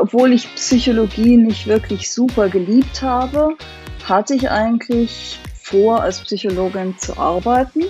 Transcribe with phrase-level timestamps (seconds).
[0.00, 3.56] obwohl ich Psychologie nicht wirklich super geliebt habe,
[4.04, 7.84] hatte ich eigentlich vor, als Psychologin zu arbeiten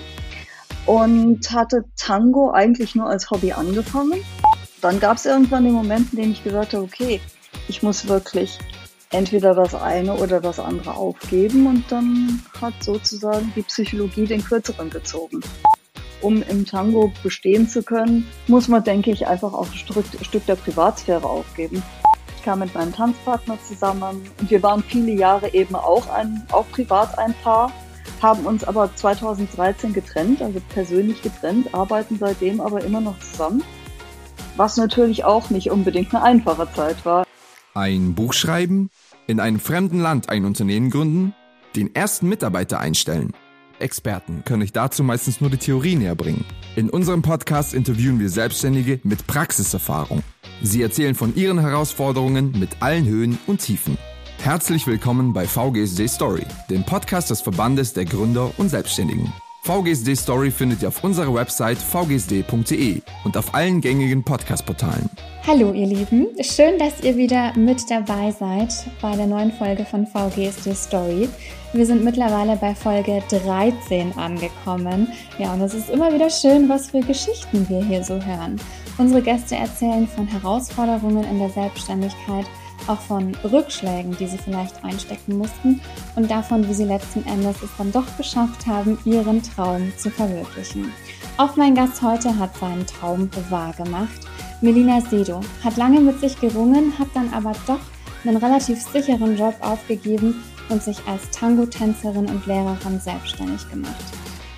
[0.87, 4.23] und hatte Tango eigentlich nur als Hobby angefangen.
[4.81, 7.21] Dann gab es irgendwann den Moment, in dem ich gesagt habe, okay,
[7.69, 8.59] ich muss wirklich
[9.11, 14.91] entweder das eine oder das andere aufgeben und dann hat sozusagen die Psychologie den kürzeren
[14.91, 15.41] gezogen.
[16.21, 20.57] Um im Tango bestehen zu können, muss man, denke ich, einfach auch ein Stück, der
[20.57, 21.83] Privatsphäre aufgeben.
[22.41, 26.67] Ich kam mit meinem Tanzpartner zusammen und wir waren viele Jahre eben auch, ein, auch
[26.71, 27.71] privat ein Paar,
[28.23, 33.63] haben uns aber 2013 getrennt, also persönlich getrennt, arbeiten seitdem aber immer noch zusammen,
[34.57, 37.27] was natürlich auch nicht unbedingt eine einfache Zeit war.
[37.75, 38.89] Ein Buch schreiben,
[39.27, 41.35] in einem fremden Land ein Unternehmen gründen,
[41.77, 43.35] den ersten Mitarbeiter einstellen.
[43.81, 46.45] Experten können euch dazu meistens nur die Theorie näher bringen.
[46.77, 50.23] In unserem Podcast interviewen wir Selbstständige mit Praxiserfahrung.
[50.63, 53.99] Sie erzählen von ihren Herausforderungen mit allen Höhen und Tiefen.
[54.43, 59.33] Herzlich willkommen bei VGSD Story, dem Podcast des Verbandes der Gründer und Selbstständigen.
[59.63, 65.11] VGSD Story findet ihr auf unserer Website vgsd.de und auf allen gängigen Podcast-Portalen.
[65.47, 70.07] Hallo ihr Lieben, schön, dass ihr wieder mit dabei seid bei der neuen Folge von
[70.07, 71.29] VGSD Story.
[71.75, 75.09] Wir sind mittlerweile bei Folge 13 angekommen.
[75.39, 78.59] Ja, und es ist immer wieder schön, was für Geschichten wir hier so hören.
[78.97, 82.47] Unsere Gäste erzählen von Herausforderungen in der Selbstständigkeit,
[82.89, 85.81] auch von Rückschlägen, die sie vielleicht einstecken mussten
[86.17, 90.93] und davon, wie sie letzten Endes es dann doch geschafft haben, ihren Traum zu verwirklichen.
[91.37, 94.21] Auch mein Gast heute hat seinen Traum wahrgemacht.
[94.61, 97.81] Melina Sedo hat lange mit sich gerungen, hat dann aber doch
[98.25, 104.05] einen relativ sicheren Job aufgegeben und sich als Tango-Tänzerin und Lehrerin selbstständig gemacht.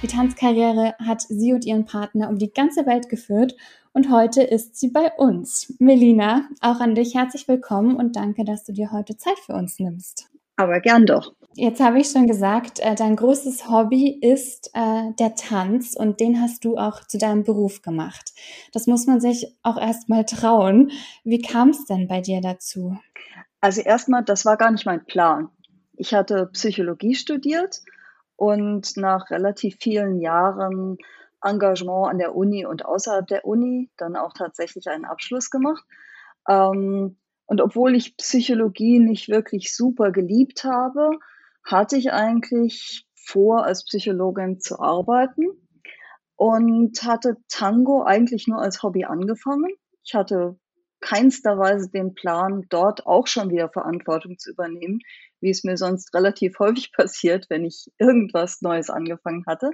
[0.02, 3.54] Die Tanzkarriere hat sie und ihren Partner um die ganze Welt geführt
[3.92, 5.74] und heute ist sie bei uns.
[5.78, 9.78] Melina, auch an dich herzlich willkommen und danke, dass du dir heute Zeit für uns
[9.78, 10.28] nimmst.
[10.56, 11.32] Aber gern doch.
[11.54, 16.40] Jetzt habe ich schon gesagt, äh, dein größtes Hobby ist äh, der Tanz und den
[16.40, 18.32] hast du auch zu deinem Beruf gemacht.
[18.72, 20.90] Das muss man sich auch erst mal trauen.
[21.24, 22.96] Wie kam es denn bei dir dazu?
[23.60, 25.50] Also erstmal, das war gar nicht mein Plan.
[25.94, 27.82] Ich hatte Psychologie studiert
[28.36, 30.96] und nach relativ vielen Jahren
[31.42, 35.84] Engagement an der Uni und außerhalb der Uni dann auch tatsächlich einen Abschluss gemacht.
[36.48, 41.10] Ähm, und obwohl ich Psychologie nicht wirklich super geliebt habe,
[41.64, 45.46] hatte ich eigentlich vor, als Psychologin zu arbeiten
[46.36, 49.70] und hatte Tango eigentlich nur als Hobby angefangen.
[50.02, 50.56] Ich hatte
[51.00, 55.00] keinster Weise den Plan, dort auch schon wieder Verantwortung zu übernehmen,
[55.40, 59.70] wie es mir sonst relativ häufig passiert, wenn ich irgendwas Neues angefangen hatte.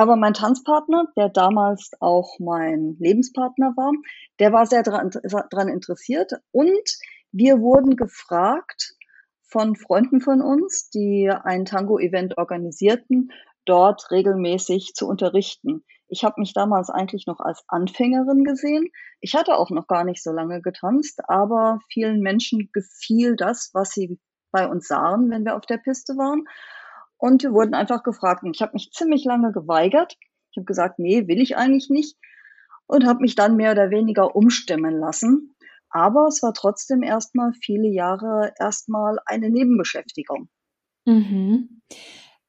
[0.00, 3.92] Aber mein Tanzpartner, der damals auch mein Lebenspartner war,
[4.38, 6.96] der war sehr daran interessiert und
[7.32, 8.94] wir wurden gefragt
[9.42, 13.30] von Freunden von uns, die ein Tango-Event organisierten,
[13.66, 15.84] dort regelmäßig zu unterrichten.
[16.08, 18.88] Ich habe mich damals eigentlich noch als Anfängerin gesehen.
[19.20, 23.90] Ich hatte auch noch gar nicht so lange getanzt, aber vielen Menschen gefiel das, was
[23.90, 24.18] sie
[24.50, 26.46] bei uns sahen, wenn wir auf der Piste waren.
[27.20, 28.42] Und wir wurden einfach gefragt.
[28.42, 30.16] Und ich habe mich ziemlich lange geweigert.
[30.50, 32.16] Ich habe gesagt, nee, will ich eigentlich nicht.
[32.86, 35.54] Und habe mich dann mehr oder weniger umstimmen lassen.
[35.90, 40.48] Aber es war trotzdem erstmal viele Jahre erstmal eine Nebenbeschäftigung.
[41.04, 41.82] Mhm.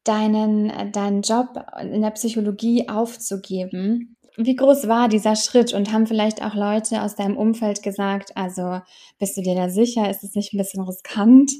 [0.03, 6.41] Deinen, deinen Job in der Psychologie aufzugeben, wie groß war dieser Schritt und haben vielleicht
[6.41, 8.79] auch Leute aus deinem Umfeld gesagt, also
[9.19, 11.51] bist du dir da sicher, ist es nicht ein bisschen riskant?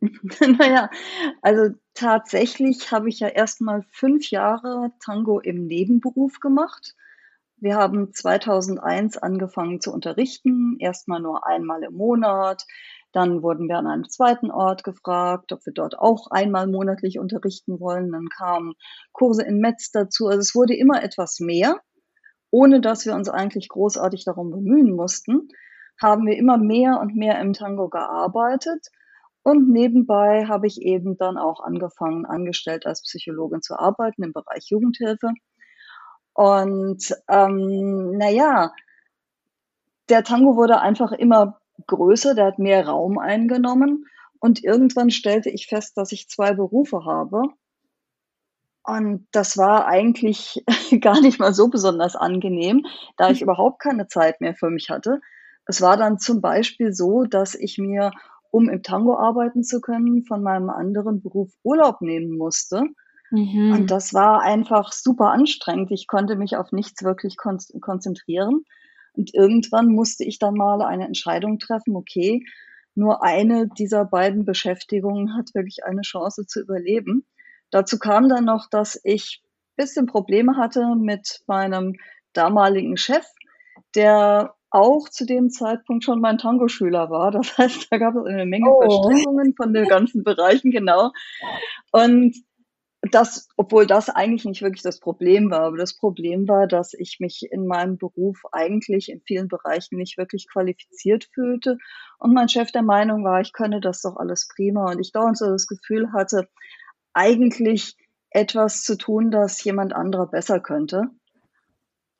[0.58, 0.90] naja,
[1.42, 6.94] also tatsächlich habe ich ja erst mal fünf Jahre Tango im Nebenberuf gemacht.
[7.58, 12.64] Wir haben 2001 angefangen zu unterrichten, erstmal nur einmal im Monat.
[13.12, 17.78] Dann wurden wir an einem zweiten Ort gefragt, ob wir dort auch einmal monatlich unterrichten
[17.78, 18.10] wollen.
[18.12, 18.74] Dann kamen
[19.12, 20.28] Kurse in Metz dazu.
[20.28, 21.80] Also es wurde immer etwas mehr,
[22.50, 25.48] ohne dass wir uns eigentlich großartig darum bemühen mussten,
[26.00, 28.86] haben wir immer mehr und mehr im Tango gearbeitet
[29.42, 34.66] und nebenbei habe ich eben dann auch angefangen, angestellt als Psychologin zu arbeiten im Bereich
[34.68, 35.30] Jugendhilfe.
[36.34, 38.72] Und ähm, naja,
[40.10, 44.06] der Tango wurde einfach immer größer, der hat mehr Raum eingenommen.
[44.40, 47.42] Und irgendwann stellte ich fest, dass ich zwei Berufe habe.
[48.82, 50.64] Und das war eigentlich
[51.00, 52.84] gar nicht mal so besonders angenehm,
[53.16, 55.20] da ich überhaupt keine Zeit mehr für mich hatte.
[55.66, 58.10] Es war dann zum Beispiel so, dass ich mir
[58.50, 62.84] um im Tango arbeiten zu können, von meinem anderen Beruf Urlaub nehmen musste.
[63.30, 63.72] Mhm.
[63.72, 65.90] Und das war einfach super anstrengend.
[65.92, 68.64] Ich konnte mich auf nichts wirklich kon konzentrieren.
[69.12, 72.44] Und irgendwann musste ich dann mal eine Entscheidung treffen, okay,
[72.94, 77.24] nur eine dieser beiden Beschäftigungen hat wirklich eine Chance zu überleben.
[77.70, 81.94] Dazu kam dann noch, dass ich ein bisschen Probleme hatte mit meinem
[82.32, 83.24] damaligen Chef,
[83.94, 87.30] der auch zu dem Zeitpunkt schon mein Tango-Schüler war.
[87.30, 88.80] Das heißt, da gab es eine Menge oh.
[88.80, 91.10] Verstrickungen von den ganzen Bereichen, genau.
[91.92, 92.36] Und
[93.02, 97.16] das, obwohl das eigentlich nicht wirklich das Problem war, aber das Problem war, dass ich
[97.18, 101.78] mich in meinem Beruf eigentlich in vielen Bereichen nicht wirklich qualifiziert fühlte
[102.18, 105.38] und mein Chef der Meinung war, ich könne das doch alles prima und ich dauernd
[105.38, 106.48] so das Gefühl hatte,
[107.14, 107.96] eigentlich
[108.30, 111.04] etwas zu tun, das jemand anderer besser könnte.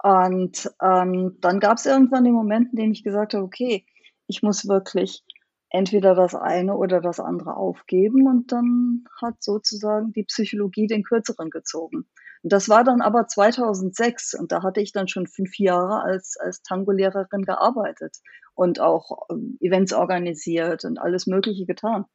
[0.02, 3.84] Und ähm, dann gab es irgendwann den Moment, in dem ich gesagt habe, okay,
[4.26, 5.24] ich muss wirklich
[5.68, 8.26] entweder das eine oder das andere aufgeben.
[8.26, 12.06] Und dann hat sozusagen die Psychologie den kürzeren gezogen.
[12.42, 16.36] Und das war dann aber 2006 und da hatte ich dann schon fünf Jahre als,
[16.40, 18.16] als Tango-Lehrerin gearbeitet
[18.54, 22.06] und auch ähm, Events organisiert und alles Mögliche getan.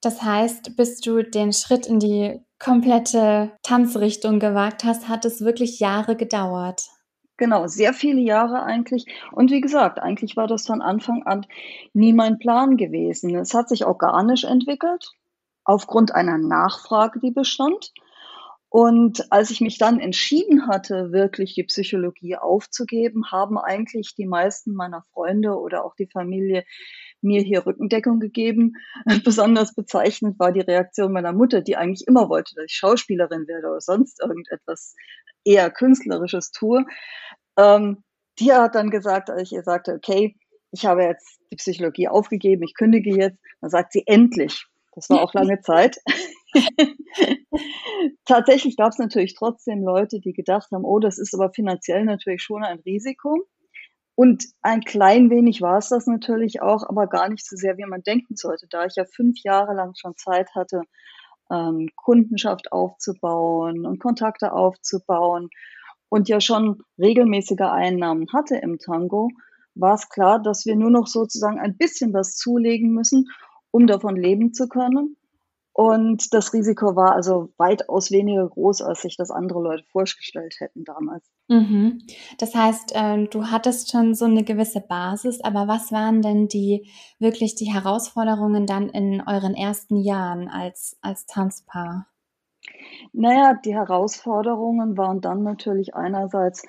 [0.00, 5.78] Das heißt, bis du den Schritt in die komplette Tanzrichtung gewagt hast, hat es wirklich
[5.78, 6.82] Jahre gedauert.
[7.38, 9.06] Genau, sehr viele Jahre eigentlich.
[9.32, 11.46] Und wie gesagt, eigentlich war das von Anfang an
[11.92, 13.34] nie mein Plan gewesen.
[13.36, 15.10] Es hat sich organisch entwickelt,
[15.64, 17.92] aufgrund einer Nachfrage, die bestand.
[18.76, 24.74] Und als ich mich dann entschieden hatte, wirklich die Psychologie aufzugeben, haben eigentlich die meisten
[24.74, 26.62] meiner Freunde oder auch die Familie
[27.22, 28.74] mir hier Rückendeckung gegeben.
[29.24, 33.68] Besonders bezeichnend war die Reaktion meiner Mutter, die eigentlich immer wollte, dass ich Schauspielerin werde
[33.68, 34.94] oder sonst irgendetwas
[35.42, 36.84] eher Künstlerisches tue.
[37.56, 38.04] Ähm,
[38.38, 40.36] die hat dann gesagt, als ich ihr sagte, okay,
[40.70, 44.66] ich habe jetzt die Psychologie aufgegeben, ich kündige jetzt, dann sagt sie endlich.
[44.94, 45.96] Das war auch lange Zeit.
[48.24, 52.42] Tatsächlich gab es natürlich trotzdem Leute, die gedacht haben, oh, das ist aber finanziell natürlich
[52.42, 53.46] schon ein Risiko.
[54.14, 57.84] Und ein klein wenig war es das natürlich auch, aber gar nicht so sehr, wie
[57.84, 60.82] man denken sollte, da ich ja fünf Jahre lang schon Zeit hatte,
[61.50, 65.50] ähm, Kundenschaft aufzubauen und Kontakte aufzubauen
[66.08, 69.28] und ja schon regelmäßige Einnahmen hatte im Tango,
[69.74, 73.28] war es klar, dass wir nur noch sozusagen ein bisschen was zulegen müssen,
[73.70, 75.16] um davon leben zu können.
[75.76, 80.84] Und das Risiko war also weitaus weniger groß, als sich das andere Leute vorgestellt hätten
[80.84, 81.30] damals.
[81.48, 81.98] Mhm.
[82.38, 86.90] Das heißt, äh, du hattest schon so eine gewisse Basis, aber was waren denn die
[87.18, 92.06] wirklich die Herausforderungen dann in euren ersten Jahren als, als Tanzpaar?
[93.12, 96.62] Naja, die Herausforderungen waren dann natürlich einerseits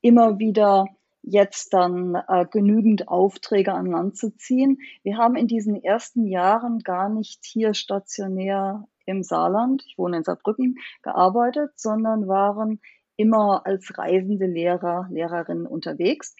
[0.00, 0.86] immer wieder
[1.26, 4.78] jetzt dann äh, genügend Aufträge an Land zu ziehen.
[5.02, 10.24] Wir haben in diesen ersten Jahren gar nicht hier stationär im Saarland, ich wohne in
[10.24, 12.80] Saarbrücken, gearbeitet, sondern waren
[13.16, 16.34] immer als reisende Lehrer, Lehrerinnen unterwegs.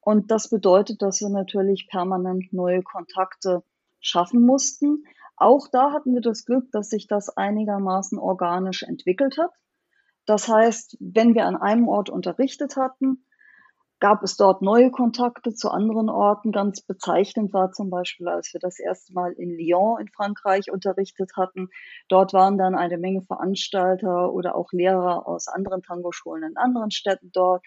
[0.00, 3.62] Und das bedeutet, dass wir natürlich permanent neue Kontakte
[4.00, 5.04] schaffen mussten.
[5.36, 9.50] Auch da hatten wir das Glück, dass sich das einigermaßen organisch entwickelt hat.
[10.26, 13.24] Das heißt, wenn wir an einem Ort unterrichtet hatten,
[14.00, 16.52] gab es dort neue Kontakte zu anderen Orten.
[16.52, 21.32] Ganz bezeichnend war zum Beispiel, als wir das erste Mal in Lyon in Frankreich unterrichtet
[21.36, 21.68] hatten.
[22.08, 27.30] Dort waren dann eine Menge Veranstalter oder auch Lehrer aus anderen Tango-Schulen in anderen Städten
[27.32, 27.64] dort.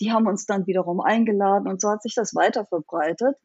[0.00, 3.36] Die haben uns dann wiederum eingeladen und so hat sich das weiter verbreitet.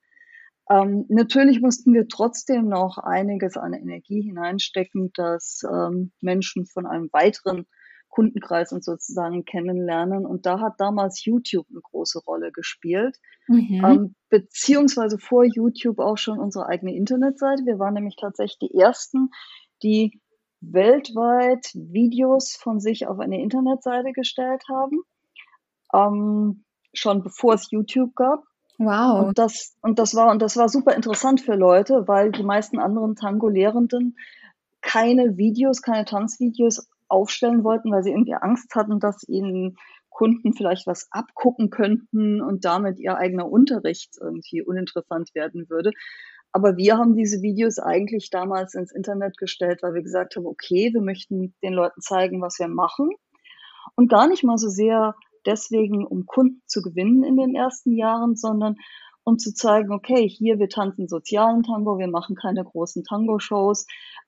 [0.70, 7.10] Ähm, natürlich mussten wir trotzdem noch einiges an Energie hineinstecken, dass ähm, Menschen von einem
[7.12, 7.68] weiteren
[8.16, 10.26] Kundenkreis und sozusagen kennenlernen.
[10.26, 13.18] Und da hat damals YouTube eine große Rolle gespielt,
[13.48, 13.84] mhm.
[13.86, 17.66] ähm, beziehungsweise vor YouTube auch schon unsere eigene Internetseite.
[17.66, 19.32] Wir waren nämlich tatsächlich die Ersten,
[19.84, 20.22] die
[20.62, 25.02] weltweit Videos von sich auf eine Internetseite gestellt haben,
[25.94, 28.44] ähm, schon bevor es YouTube gab.
[28.78, 29.28] Wow.
[29.28, 32.80] Und das, und das war, und das war super interessant für Leute, weil die meisten
[32.80, 34.16] anderen Tango-Lehrenden
[34.82, 39.78] keine Videos, keine Tanzvideos aufstellen wollten, weil sie irgendwie Angst hatten, dass ihnen
[40.10, 45.92] Kunden vielleicht was abgucken könnten und damit ihr eigener Unterricht irgendwie uninteressant werden würde.
[46.54, 50.92] Aber wir haben diese Videos eigentlich damals ins Internet gestellt, weil wir gesagt haben, okay,
[50.94, 53.10] wir möchten den Leuten zeigen, was wir machen
[53.96, 58.36] und gar nicht mal so sehr deswegen, um Kunden zu gewinnen in den ersten Jahren,
[58.36, 58.76] sondern
[59.24, 63.88] um zu zeigen, okay, hier, wir tanzen sozialen Tango, wir machen keine großen Tango-Shows,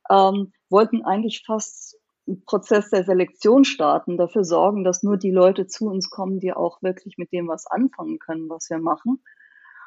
[0.10, 1.97] ähm, wollten eigentlich fast
[2.46, 6.82] Prozess der Selektion starten, dafür sorgen, dass nur die Leute zu uns kommen, die auch
[6.82, 9.22] wirklich mit dem was anfangen können, was wir machen.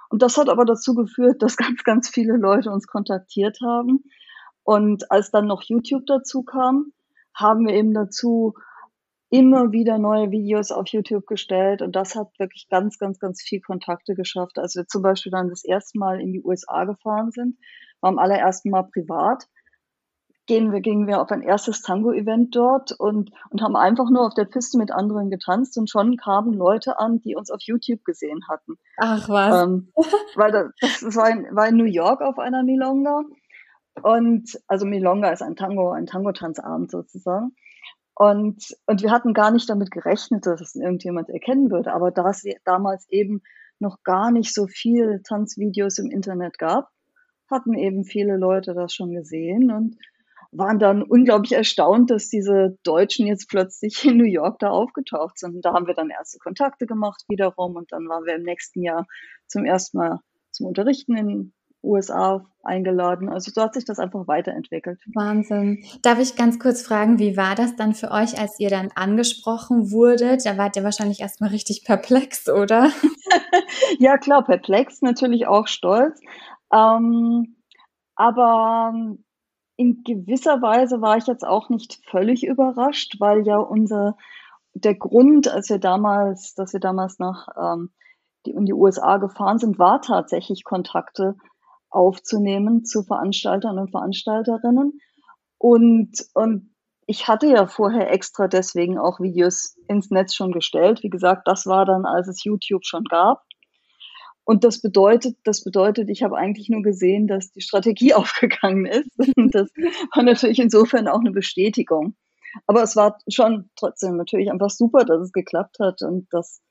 [0.09, 4.05] Und das hat aber dazu geführt, dass ganz, ganz viele Leute uns kontaktiert haben.
[4.63, 6.93] Und als dann noch YouTube dazu kam,
[7.35, 8.55] haben wir eben dazu
[9.31, 13.61] immer wieder neue Videos auf YouTube gestellt und das hat wirklich ganz, ganz, ganz viel
[13.61, 14.59] Kontakte geschafft.
[14.59, 17.57] Als wir zum Beispiel dann das erste Mal in die USA gefahren sind,
[18.01, 19.47] war am allerersten Mal privat,
[20.51, 24.35] gehen wir, gingen wir auf ein erstes Tango-Event dort und, und haben einfach nur auf
[24.35, 28.41] der Piste mit anderen getanzt und schon kamen Leute an, die uns auf YouTube gesehen
[28.49, 28.75] hatten.
[28.97, 29.63] Ach was.
[29.63, 29.93] Ähm,
[30.35, 33.23] weil das, das war, in, war in New York auf einer Milonga
[34.03, 37.55] und also Milonga ist ein Tango, ein Tango-Tanzabend sozusagen.
[38.17, 41.93] Und, und wir hatten gar nicht damit gerechnet, dass es irgendjemand erkennen würde.
[41.93, 43.43] Aber da es damals eben
[43.79, 46.89] noch gar nicht so viel Tanzvideos im Internet gab,
[47.49, 49.97] hatten eben viele Leute das schon gesehen und
[50.53, 55.55] waren dann unglaublich erstaunt, dass diese Deutschen jetzt plötzlich in New York da aufgetaucht sind.
[55.57, 58.83] Und da haben wir dann erste Kontakte gemacht wiederum und dann waren wir im nächsten
[58.83, 59.07] Jahr
[59.47, 61.53] zum ersten Mal zum Unterrichten in
[61.83, 63.29] USA eingeladen.
[63.29, 65.01] Also so hat sich das einfach weiterentwickelt.
[65.15, 65.83] Wahnsinn.
[66.03, 69.91] Darf ich ganz kurz fragen, wie war das dann für euch, als ihr dann angesprochen
[69.91, 70.45] wurdet?
[70.45, 72.91] Da wart ihr wahrscheinlich erstmal richtig perplex, oder?
[73.99, 76.21] ja, klar, perplex, natürlich auch stolz.
[76.73, 77.57] Ähm,
[78.15, 78.93] aber
[79.81, 84.19] in gewisser Weise war ich jetzt auch nicht völlig überrascht, weil ja unser
[84.75, 87.91] der Grund, als wir damals, dass wir damals nach ähm,
[88.45, 91.35] die, in die USA gefahren sind, war tatsächlich Kontakte
[91.89, 95.01] aufzunehmen zu Veranstaltern und Veranstalterinnen.
[95.57, 96.75] Und, und
[97.07, 101.03] ich hatte ja vorher extra deswegen auch Videos ins Netz schon gestellt.
[101.03, 103.47] Wie gesagt, das war dann, als es YouTube schon gab.
[104.51, 109.09] Und das bedeutet, das bedeutet, ich habe eigentlich nur gesehen, dass die Strategie aufgegangen ist.
[109.37, 109.71] Und das
[110.13, 112.17] war natürlich insofern auch eine Bestätigung.
[112.67, 116.63] Aber es war schon trotzdem natürlich einfach super, dass es geklappt hat und dass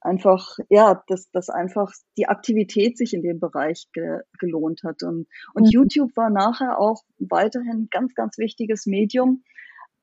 [0.00, 5.02] einfach, ja, dass, dass einfach die Aktivität sich in dem Bereich ge, gelohnt hat.
[5.02, 5.70] Und, und mhm.
[5.70, 9.44] YouTube war nachher auch weiterhin ganz, ganz wichtiges Medium,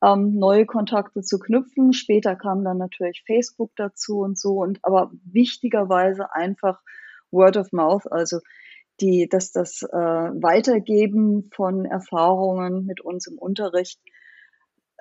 [0.04, 1.92] ähm, neue Kontakte zu knüpfen.
[1.92, 4.62] Später kam dann natürlich Facebook dazu und so.
[4.62, 6.84] Und aber wichtigerweise einfach
[7.36, 8.40] Word of Mouth, also
[9.02, 14.00] die, dass das äh, Weitergeben von Erfahrungen mit uns im Unterricht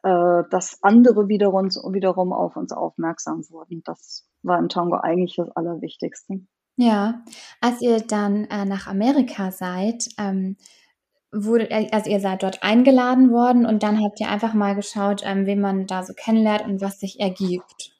[0.05, 3.83] äh, dass andere wiederum, wiederum auf uns aufmerksam wurden.
[3.87, 6.41] Das war im Tango eigentlich das Allerwichtigste.
[6.77, 7.25] Ja,
[7.63, 10.59] als ihr dann äh, nach Amerika seid, ähm,
[11.33, 15.23] wurde, äh, also ihr seid dort eingeladen worden und dann habt ihr einfach mal geschaut,
[15.25, 17.94] ähm, wen man da so kennenlernt und was sich ergibt.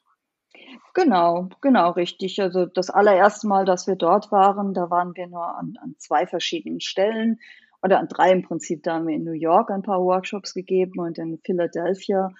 [0.93, 2.41] Genau, genau, richtig.
[2.41, 6.27] Also das allererste Mal, dass wir dort waren, da waren wir nur an, an zwei
[6.27, 7.39] verschiedenen Stellen
[7.81, 8.83] oder an drei im Prinzip.
[8.83, 12.31] Da haben wir in New York ein paar Workshops gegeben und in Philadelphia.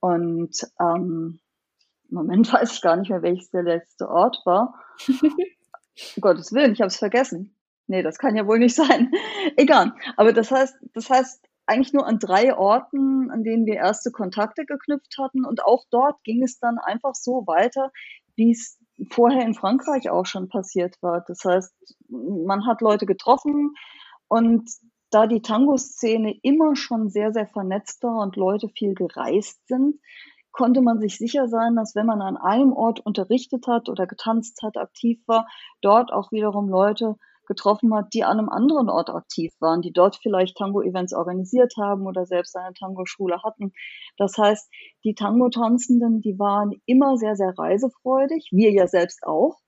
[0.00, 1.40] Und ähm,
[2.08, 4.74] im Moment weiß ich gar nicht mehr, welches der letzte Ort war.
[5.08, 7.56] um Gottes Willen, ich habe es vergessen.
[7.86, 9.10] Nee, das kann ja wohl nicht sein.
[9.56, 9.92] Egal.
[10.16, 14.66] Aber das heißt, das heißt, eigentlich nur an drei Orten, an denen wir erste Kontakte
[14.66, 15.44] geknüpft hatten.
[15.44, 17.92] Und auch dort ging es dann einfach so weiter,
[18.34, 18.78] wie es
[19.10, 21.24] vorher in Frankreich auch schon passiert war.
[21.26, 21.72] Das heißt,
[22.08, 23.74] man hat Leute getroffen
[24.28, 24.68] und
[25.10, 30.00] da die Tango-Szene immer schon sehr, sehr vernetzt war und Leute viel gereist sind,
[30.52, 34.62] konnte man sich sicher sein, dass wenn man an einem Ort unterrichtet hat oder getanzt
[34.62, 35.46] hat, aktiv war,
[35.80, 37.16] dort auch wiederum Leute
[37.50, 42.06] getroffen hat, die an einem anderen Ort aktiv waren, die dort vielleicht Tango-Events organisiert haben
[42.06, 43.72] oder selbst eine Tango-Schule hatten.
[44.16, 44.70] Das heißt,
[45.02, 49.58] die Tango-Tanzenden, die waren immer sehr, sehr reisefreudig, wir ja selbst auch,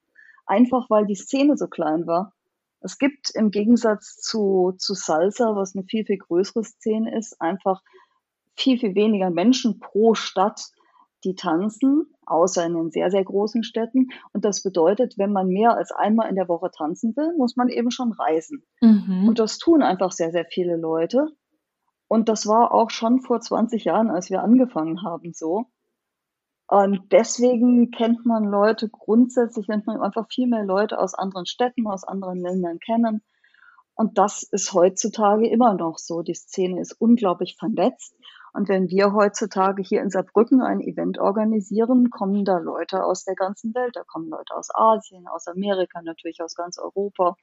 [0.46, 2.32] einfach weil die Szene so klein war.
[2.78, 7.82] Es gibt im Gegensatz zu, zu Salsa, was eine viel, viel größere Szene ist, einfach
[8.56, 10.70] viel, viel weniger Menschen pro Stadt,
[11.24, 14.08] die tanzen, außer in den sehr, sehr großen Städten.
[14.32, 17.68] Und das bedeutet, wenn man mehr als einmal in der Woche tanzen will, muss man
[17.68, 18.64] eben schon reisen.
[18.80, 19.28] Mhm.
[19.28, 21.28] Und das tun einfach sehr, sehr viele Leute.
[22.08, 25.66] Und das war auch schon vor 20 Jahren, als wir angefangen haben, so.
[26.66, 31.86] Und deswegen kennt man Leute grundsätzlich, lernt man einfach viel mehr Leute aus anderen Städten,
[31.86, 33.22] aus anderen Ländern kennen.
[33.94, 36.22] Und das ist heutzutage immer noch so.
[36.22, 38.14] Die Szene ist unglaublich vernetzt.
[38.52, 43.34] Und wenn wir heutzutage hier in Saarbrücken ein Event organisieren, kommen da Leute aus der
[43.34, 43.96] ganzen Welt.
[43.96, 47.36] Da kommen Leute aus Asien, aus Amerika, natürlich aus ganz Europa.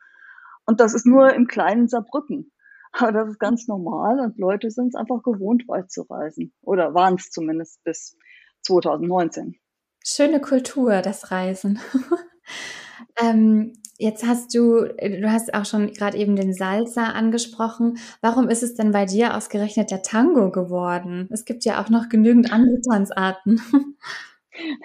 [0.66, 2.52] Und das ist nur im kleinen Saarbrücken.
[2.92, 6.54] Aber das ist ganz normal und Leute sind es einfach gewohnt, weit zu reisen.
[6.62, 8.18] Oder waren es zumindest bis
[8.62, 9.60] 2019.
[10.04, 11.80] Schöne Kultur, das Reisen.
[13.22, 17.98] ähm, jetzt hast du, du hast auch schon gerade eben den Salsa angesprochen.
[18.22, 21.28] Warum ist es denn bei dir ausgerechnet der Tango geworden?
[21.32, 23.62] Es gibt ja auch noch genügend andere Tanzarten.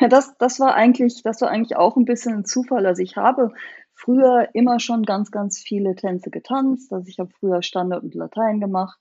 [0.00, 2.86] Ja, das, das war eigentlich, das war eigentlich auch ein bisschen ein Zufall.
[2.86, 3.52] Also ich habe
[3.92, 6.92] früher immer schon ganz, ganz viele Tänze getanzt.
[6.92, 8.98] Also ich habe früher Standard und Latein gemacht,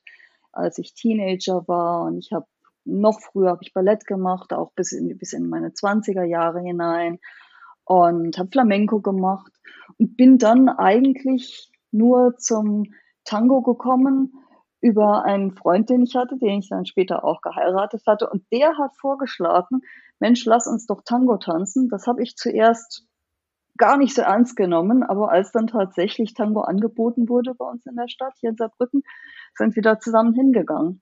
[0.51, 2.47] als ich Teenager war und ich habe
[2.85, 7.19] noch früher habe ich Ballett gemacht, auch bis in, bis in meine 20er Jahre hinein
[7.85, 9.51] und habe Flamenco gemacht
[9.97, 12.93] und bin dann eigentlich nur zum
[13.25, 14.33] Tango gekommen
[14.81, 18.29] über einen Freund, den ich hatte, den ich dann später auch geheiratet hatte.
[18.29, 19.81] Und der hat vorgeschlagen,
[20.19, 21.87] Mensch, lass uns doch Tango tanzen.
[21.89, 23.07] Das habe ich zuerst
[23.77, 27.95] gar nicht so ernst genommen, aber als dann tatsächlich Tango angeboten wurde bei uns in
[27.95, 29.03] der Stadt, hier in Saarbrücken,
[29.55, 31.01] sind wir da zusammen hingegangen.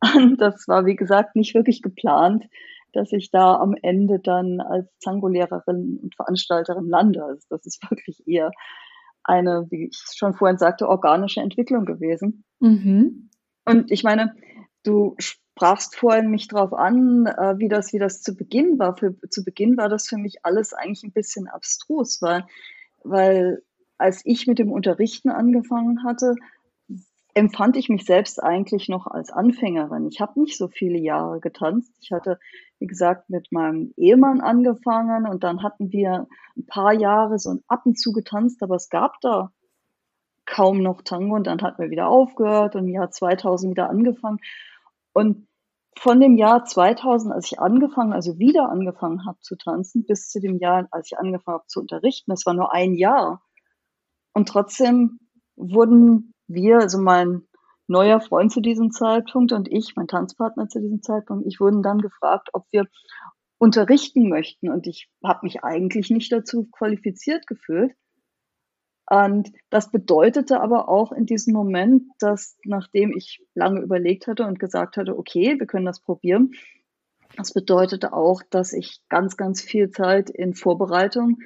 [0.16, 2.44] Und das war, wie gesagt, nicht wirklich geplant,
[2.92, 7.24] dass ich da am Ende dann als Tango-Lehrerin und Veranstalterin lande.
[7.24, 8.50] Also das ist wirklich eher
[9.24, 12.44] eine, wie ich schon vorhin sagte, organische Entwicklung gewesen.
[12.60, 13.30] Mhm.
[13.64, 14.34] Und ich meine,
[14.82, 18.96] du sprachst vorhin mich drauf an, äh, wie das, wie das zu Beginn war.
[18.96, 22.44] Für, zu Beginn war das für mich alles eigentlich ein bisschen abstrus, weil,
[23.04, 23.62] weil
[23.98, 26.34] als ich mit dem Unterrichten angefangen hatte,
[27.34, 30.06] empfand ich mich selbst eigentlich noch als Anfängerin.
[30.08, 31.92] Ich habe nicht so viele Jahre getanzt.
[32.00, 32.38] Ich hatte,
[32.78, 37.82] wie gesagt, mit meinem Ehemann angefangen und dann hatten wir ein paar Jahre so ab
[37.86, 39.50] und zu getanzt, aber es gab da
[40.44, 44.38] kaum noch Tango und dann hatten wir wieder aufgehört und im Jahr 2000 wieder angefangen.
[45.14, 45.46] Und
[45.98, 50.40] von dem Jahr 2000, als ich angefangen, also wieder angefangen habe zu tanzen, bis zu
[50.40, 53.42] dem Jahr, als ich angefangen habe zu unterrichten, das war nur ein Jahr.
[54.32, 55.18] Und trotzdem
[55.56, 57.42] wurden wir, also mein
[57.86, 61.98] neuer Freund zu diesem Zeitpunkt und ich, mein Tanzpartner zu diesem Zeitpunkt, ich wurden dann
[61.98, 62.86] gefragt, ob wir
[63.58, 64.70] unterrichten möchten.
[64.70, 67.94] Und ich habe mich eigentlich nicht dazu qualifiziert gefühlt.
[69.08, 74.58] Und das bedeutete aber auch in diesem Moment, dass nachdem ich lange überlegt hatte und
[74.58, 76.52] gesagt hatte, okay, wir können das probieren,
[77.36, 81.38] das bedeutete auch, dass ich ganz, ganz viel Zeit in Vorbereitung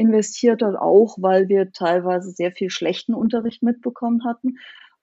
[0.00, 4.56] investiert hat, auch weil wir teilweise sehr viel schlechten Unterricht mitbekommen hatten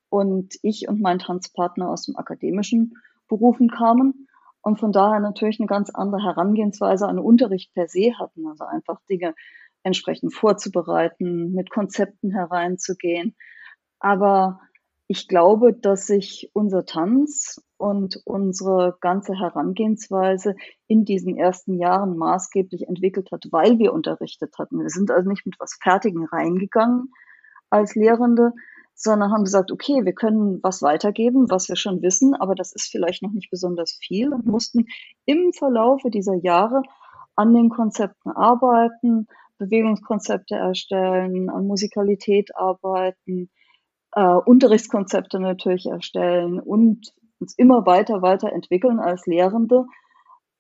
[0.09, 2.95] und ich und mein Tanzpartner aus dem akademischen
[3.27, 4.27] Berufen kamen
[4.61, 8.99] und von daher natürlich eine ganz andere Herangehensweise an Unterricht per se hatten, also einfach
[9.09, 9.35] Dinge
[9.83, 13.35] entsprechend vorzubereiten, mit Konzepten hereinzugehen.
[13.99, 14.59] Aber
[15.07, 20.55] ich glaube, dass sich unser Tanz und unsere ganze Herangehensweise
[20.87, 24.79] in diesen ersten Jahren maßgeblich entwickelt hat, weil wir unterrichtet hatten.
[24.79, 27.11] Wir sind also nicht mit was Fertigen reingegangen
[27.69, 28.51] als Lehrende,
[28.95, 32.89] sondern haben gesagt, okay, wir können was weitergeben, was wir schon wissen, aber das ist
[32.89, 34.87] vielleicht noch nicht besonders viel und mussten
[35.25, 36.81] im Verlaufe dieser Jahre
[37.35, 39.27] an den Konzepten arbeiten,
[39.59, 43.49] Bewegungskonzepte erstellen, an Musikalität arbeiten,
[44.17, 49.85] äh, Unterrichtskonzepte natürlich erstellen und uns immer weiter, weiter entwickeln als Lehrende,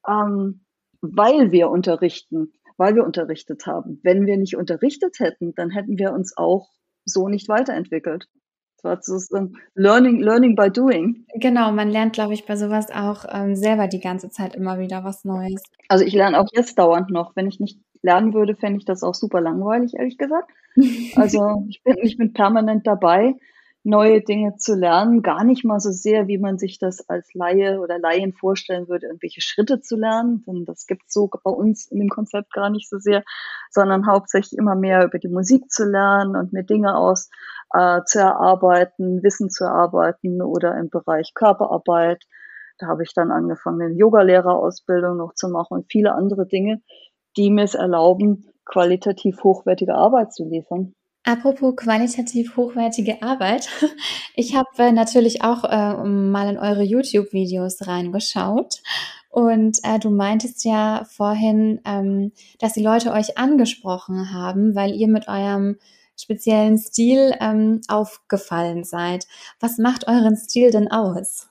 [0.07, 0.63] ähm,
[1.01, 3.99] weil wir unterrichten, weil wir unterrichtet haben.
[4.03, 6.69] Wenn wir nicht unterrichtet hätten, dann hätten wir uns auch
[7.03, 8.27] so nicht weiterentwickelt.
[8.75, 11.25] Das war so Learning, Learning by Doing.
[11.33, 15.03] Genau, man lernt, glaube ich, bei sowas auch ähm, selber die ganze Zeit immer wieder
[15.03, 15.63] was Neues.
[15.87, 17.35] Also ich lerne auch jetzt dauernd noch.
[17.35, 20.51] Wenn ich nicht lernen würde, fände ich das auch super langweilig, ehrlich gesagt.
[21.15, 23.35] Also ich bin, ich bin permanent dabei
[23.87, 27.79] neue Dinge zu lernen, gar nicht mal so sehr, wie man sich das als Laie
[27.79, 31.85] oder Laien vorstellen würde, irgendwelche Schritte zu lernen, denn das gibt es so bei uns
[31.89, 33.23] in dem Konzept gar nicht so sehr,
[33.71, 37.29] sondern hauptsächlich immer mehr über die Musik zu lernen und mir Dinge aus
[37.73, 42.23] äh, zu erarbeiten, Wissen zu erarbeiten oder im Bereich Körperarbeit.
[42.79, 46.81] Da habe ich dann angefangen, eine Yogalehrerausbildung noch zu machen und viele andere Dinge,
[47.37, 50.93] die mir es erlauben, qualitativ hochwertige Arbeit zu liefern.
[51.23, 53.69] Apropos qualitativ hochwertige Arbeit.
[54.39, 58.83] Ich habe äh, natürlich auch äh, mal in eure YouTube-Videos reingeschaut.
[59.31, 65.07] Und äh, du meintest ja vorhin, ähm, dass die Leute euch angesprochen haben, weil ihr
[65.07, 65.77] mit eurem
[66.15, 69.25] speziellen Stil ähm, aufgefallen seid.
[69.59, 71.49] Was macht euren Stil denn aus?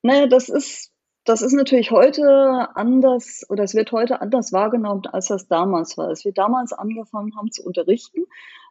[0.00, 0.91] Naja, das ist
[1.24, 6.08] das ist natürlich heute anders oder es wird heute anders wahrgenommen, als das damals war.
[6.08, 8.24] Als wir damals angefangen haben zu unterrichten,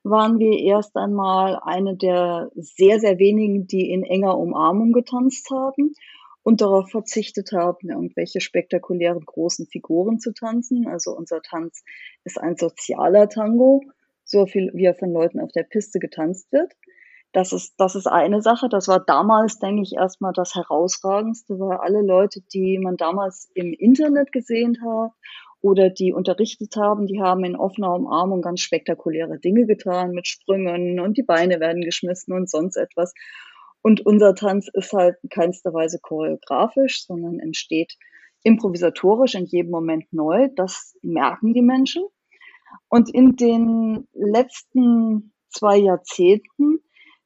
[0.03, 5.93] waren wir erst einmal eine der sehr, sehr wenigen, die in enger Umarmung getanzt haben
[6.43, 10.87] und darauf verzichtet haben, irgendwelche spektakulären großen Figuren zu tanzen.
[10.87, 11.83] Also unser Tanz
[12.25, 13.81] ist ein sozialer Tango,
[14.25, 16.73] so viel wie er von Leuten auf der Piste getanzt wird.
[17.33, 18.67] Das ist, das ist eine Sache.
[18.67, 23.73] Das war damals, denke ich, erstmal das Herausragendste, weil alle Leute, die man damals im
[23.73, 25.11] Internet gesehen hat
[25.61, 30.99] oder die unterrichtet haben, die haben in offener Umarmung ganz spektakuläre Dinge getan mit Sprüngen
[30.99, 33.13] und die Beine werden geschmissen und sonst etwas.
[33.81, 37.95] Und unser Tanz ist halt in keinster Weise choreografisch, sondern entsteht
[38.43, 40.49] improvisatorisch in jedem Moment neu.
[40.55, 42.03] Das merken die Menschen.
[42.89, 46.79] Und in den letzten zwei Jahrzehnten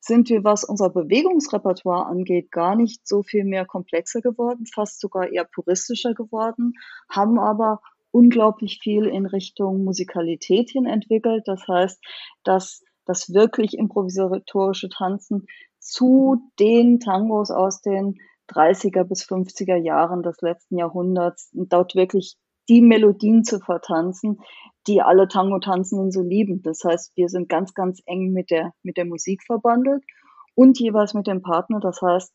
[0.06, 5.32] sind wir, was unser Bewegungsrepertoire angeht, gar nicht so viel mehr komplexer geworden, fast sogar
[5.32, 6.74] eher puristischer geworden,
[7.10, 11.44] haben aber unglaublich viel in Richtung Musikalität hin entwickelt.
[11.48, 12.02] Das heißt,
[12.44, 15.48] dass das wirklich improvisatorische Tanzen
[15.80, 18.16] zu den Tangos aus den
[18.50, 22.38] 30er bis 50er Jahren des letzten Jahrhunderts dort wirklich
[22.70, 24.40] die Melodien zu vertanzen,
[24.88, 26.62] die alle Tango-Tanzenden so lieben.
[26.62, 30.04] Das heißt, wir sind ganz, ganz eng mit der, mit der Musik verbandelt
[30.56, 31.80] und jeweils mit dem Partner.
[31.80, 32.32] Das heißt,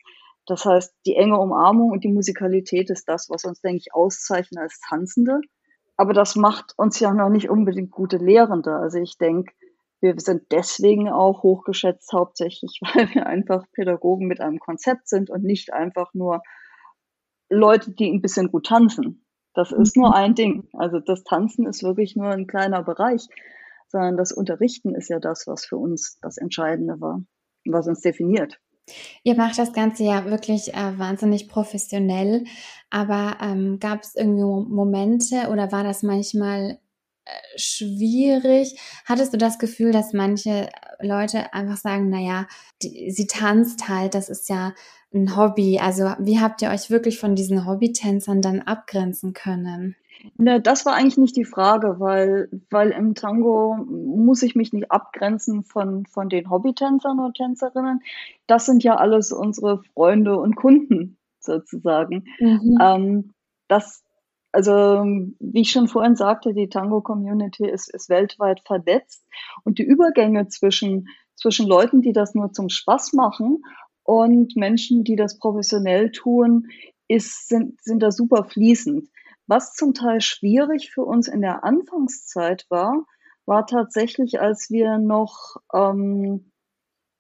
[0.46, 4.60] das heißt, die enge Umarmung und die Musikalität ist das, was uns, denke ich, auszeichnet
[4.60, 5.40] als Tanzende.
[5.96, 8.74] Aber das macht uns ja noch nicht unbedingt gute Lehrende.
[8.74, 9.52] Also ich denke,
[10.00, 15.44] wir sind deswegen auch hochgeschätzt, hauptsächlich, weil wir einfach Pädagogen mit einem Konzept sind und
[15.44, 16.42] nicht einfach nur
[17.48, 19.24] Leute, die ein bisschen gut tanzen.
[19.54, 20.14] Das ist nur mhm.
[20.14, 20.68] ein Ding.
[20.72, 23.26] Also das Tanzen ist wirklich nur ein kleiner Bereich,
[23.88, 27.22] sondern das Unterrichten ist ja das, was für uns das Entscheidende war,
[27.64, 28.60] was uns definiert.
[29.22, 32.44] Ihr macht das Ganze ja wirklich äh, wahnsinnig professionell,
[32.90, 36.78] aber ähm, gab es irgendwie Momente oder war das manchmal
[37.56, 38.78] schwierig?
[39.04, 40.68] Hattest du das Gefühl, dass manche
[41.00, 42.46] Leute einfach sagen, naja,
[42.82, 44.72] die, sie tanzt halt, das ist ja
[45.12, 45.78] ein Hobby?
[45.78, 49.96] Also wie habt ihr euch wirklich von diesen Hobbytänzern dann abgrenzen können?
[50.36, 54.90] Ne, das war eigentlich nicht die Frage, weil, weil im Tango muss ich mich nicht
[54.90, 58.02] abgrenzen von, von den Hobbytänzern und Tänzerinnen.
[58.46, 62.24] Das sind ja alles unsere Freunde und Kunden sozusagen.
[62.38, 62.78] Mhm.
[62.80, 63.30] Ähm,
[63.68, 64.02] das,
[64.52, 65.04] also,
[65.38, 69.24] wie ich schon vorhin sagte, die Tango-Community ist, ist weltweit vernetzt
[69.64, 73.62] und die Übergänge zwischen, zwischen Leuten, die das nur zum Spaß machen
[74.02, 76.66] und Menschen, die das professionell tun,
[77.06, 79.08] ist, sind, sind da super fließend.
[79.46, 83.04] Was zum Teil schwierig für uns in der Anfangszeit war,
[83.46, 86.52] war tatsächlich, als wir noch, ähm,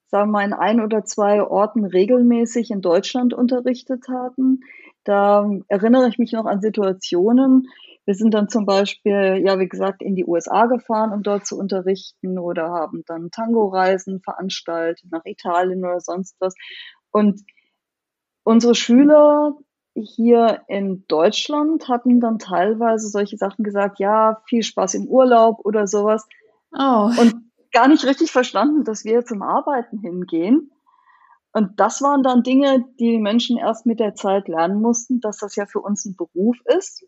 [0.06, 4.60] sagen wir mal, in ein oder zwei Orten regelmäßig in Deutschland unterrichtet hatten.
[5.04, 7.68] Da erinnere ich mich noch an Situationen.
[8.04, 11.58] Wir sind dann zum Beispiel, ja, wie gesagt, in die USA gefahren, um dort zu
[11.58, 16.54] unterrichten oder haben dann Tango-Reisen veranstaltet nach Italien oder sonst was.
[17.10, 17.40] Und
[18.42, 19.56] unsere Schüler
[19.94, 25.86] hier in Deutschland hatten dann teilweise solche Sachen gesagt, ja, viel Spaß im Urlaub oder
[25.86, 26.26] sowas.
[26.72, 27.10] Oh.
[27.18, 30.70] Und gar nicht richtig verstanden, dass wir zum Arbeiten hingehen.
[31.52, 35.56] Und das waren dann Dinge, die Menschen erst mit der Zeit lernen mussten, dass das
[35.56, 37.04] ja für uns ein Beruf ist.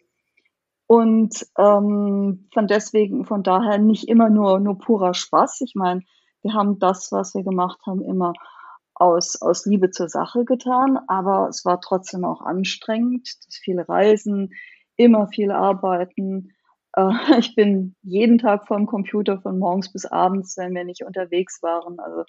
[0.86, 5.60] Und ähm, von deswegen, von daher nicht immer nur, nur purer Spaß.
[5.62, 6.02] Ich meine,
[6.42, 8.32] wir haben das, was wir gemacht haben, immer
[8.94, 14.50] aus, aus Liebe zur Sache getan, aber es war trotzdem auch anstrengend, das viele Reisen,
[14.96, 16.52] immer viel Arbeiten.
[16.94, 21.04] Äh, ich bin jeden Tag vor dem Computer von morgens bis abends, wenn wir nicht
[21.04, 21.98] unterwegs waren.
[22.00, 22.24] Also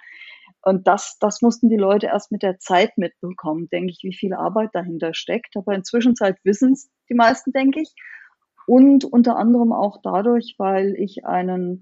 [0.63, 4.33] und das, das mussten die Leute erst mit der Zeit mitbekommen, denke ich, wie viel
[4.33, 5.57] Arbeit dahinter steckt.
[5.57, 7.93] Aber inzwischen wissen es die meisten, denke ich.
[8.65, 11.81] Und unter anderem auch dadurch, weil ich einen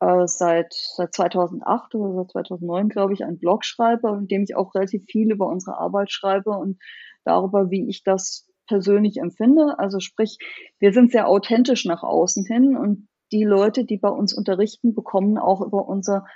[0.00, 4.54] äh, seit, seit 2008 oder seit 2009, glaube ich, einen Blog schreibe, in dem ich
[4.54, 6.78] auch relativ viel über unsere Arbeit schreibe und
[7.24, 9.74] darüber, wie ich das persönlich empfinde.
[9.78, 10.38] Also sprich,
[10.78, 15.36] wir sind sehr authentisch nach außen hin und die Leute, die bei uns unterrichten, bekommen
[15.36, 16.26] auch über unser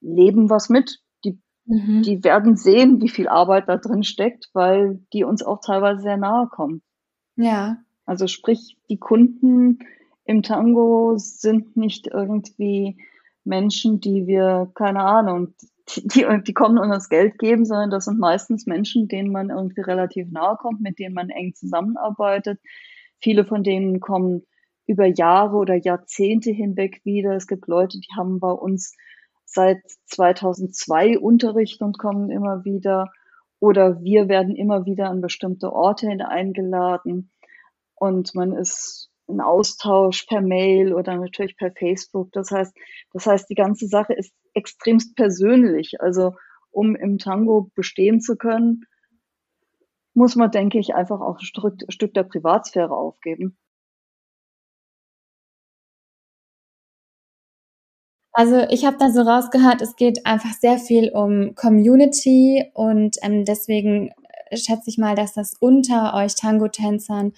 [0.00, 0.98] Leben was mit.
[1.68, 2.02] Mhm.
[2.02, 6.16] Die werden sehen, wie viel Arbeit da drin steckt, weil die uns auch teilweise sehr
[6.16, 6.82] nahe kommen.
[7.36, 7.76] Ja.
[8.06, 9.80] Also sprich, die Kunden
[10.24, 12.98] im Tango sind nicht irgendwie
[13.44, 15.54] Menschen, die wir, keine Ahnung,
[15.94, 19.82] die, die kommen und uns Geld geben, sondern das sind meistens Menschen, denen man irgendwie
[19.82, 22.60] relativ nahe kommt, mit denen man eng zusammenarbeitet.
[23.20, 24.42] Viele von denen kommen
[24.86, 27.34] über Jahre oder Jahrzehnte hinweg wieder.
[27.34, 28.96] Es gibt Leute, die haben bei uns
[29.48, 33.10] seit 2002 Unterricht und kommen immer wieder.
[33.60, 37.32] Oder wir werden immer wieder an bestimmte Orte eingeladen.
[37.94, 42.30] Und man ist in Austausch per Mail oder natürlich per Facebook.
[42.32, 42.74] Das heißt,
[43.12, 46.00] das heißt, die ganze Sache ist extremst persönlich.
[46.00, 46.34] Also,
[46.70, 48.84] um im Tango bestehen zu können,
[50.14, 53.56] muss man, denke ich, einfach auch ein Stück der Privatsphäre aufgeben.
[58.32, 63.44] Also ich habe da so rausgehört, es geht einfach sehr viel um Community und ähm,
[63.44, 64.12] deswegen
[64.50, 67.32] äh, schätze ich mal, dass das unter euch Tango-Tänzern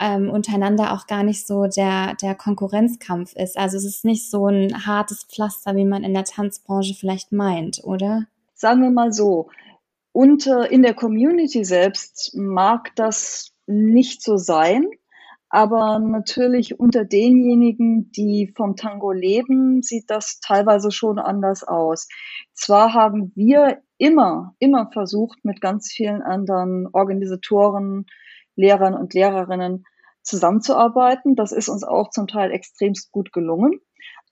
[0.00, 3.56] ähm, untereinander auch gar nicht so der, der Konkurrenzkampf ist.
[3.56, 7.82] Also es ist nicht so ein hartes Pflaster, wie man in der Tanzbranche vielleicht meint,
[7.84, 8.26] oder?
[8.54, 9.48] Sagen wir mal so,
[10.12, 14.88] unter, in der Community selbst mag das nicht so sein,
[15.54, 22.08] Aber natürlich unter denjenigen, die vom Tango leben, sieht das teilweise schon anders aus.
[22.54, 28.06] Zwar haben wir immer, immer versucht, mit ganz vielen anderen Organisatoren,
[28.56, 29.84] Lehrern und Lehrerinnen
[30.22, 31.36] zusammenzuarbeiten.
[31.36, 33.78] Das ist uns auch zum Teil extremst gut gelungen.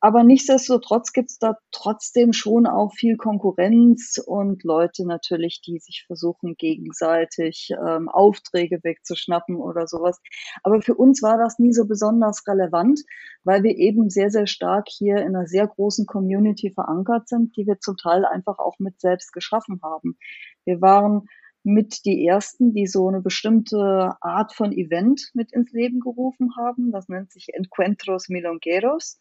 [0.02, 6.04] Aber nichtsdestotrotz gibt es da trotzdem schon auch viel Konkurrenz und Leute natürlich, die sich
[6.06, 10.18] versuchen, gegenseitig ähm, Aufträge wegzuschnappen oder sowas.
[10.62, 13.00] Aber für uns war das nie so besonders relevant,
[13.44, 17.66] weil wir eben sehr, sehr stark hier in einer sehr großen Community verankert sind, die
[17.66, 20.16] wir zum Teil einfach auch mit selbst geschaffen haben.
[20.64, 21.26] Wir waren
[21.62, 26.90] mit die ersten, die so eine bestimmte Art von Event mit ins Leben gerufen haben.
[26.90, 29.18] Das nennt sich Encuentros Milongueros.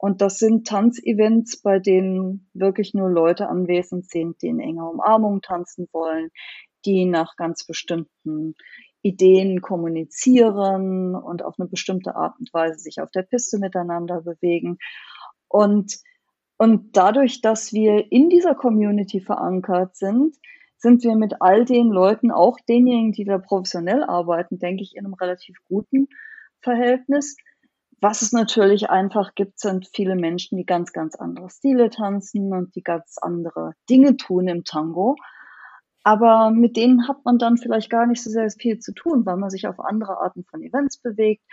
[0.00, 5.42] Und das sind Tanzevents, bei denen wirklich nur Leute anwesend sind, die in enger Umarmung
[5.42, 6.30] tanzen wollen,
[6.86, 8.54] die nach ganz bestimmten
[9.02, 14.78] Ideen kommunizieren und auf eine bestimmte Art und Weise sich auf der Piste miteinander bewegen.
[15.48, 15.98] Und,
[16.56, 20.34] und dadurch, dass wir in dieser Community verankert sind,
[20.78, 25.04] sind wir mit all den Leuten, auch denjenigen, die da professionell arbeiten, denke ich, in
[25.04, 26.08] einem relativ guten
[26.62, 27.36] Verhältnis.
[28.02, 32.74] Was es natürlich einfach gibt, sind viele Menschen, die ganz, ganz andere Stile tanzen und
[32.74, 35.16] die ganz andere Dinge tun im Tango.
[36.02, 39.36] Aber mit denen hat man dann vielleicht gar nicht so sehr viel zu tun, weil
[39.36, 41.44] man sich auf andere Arten von Events bewegt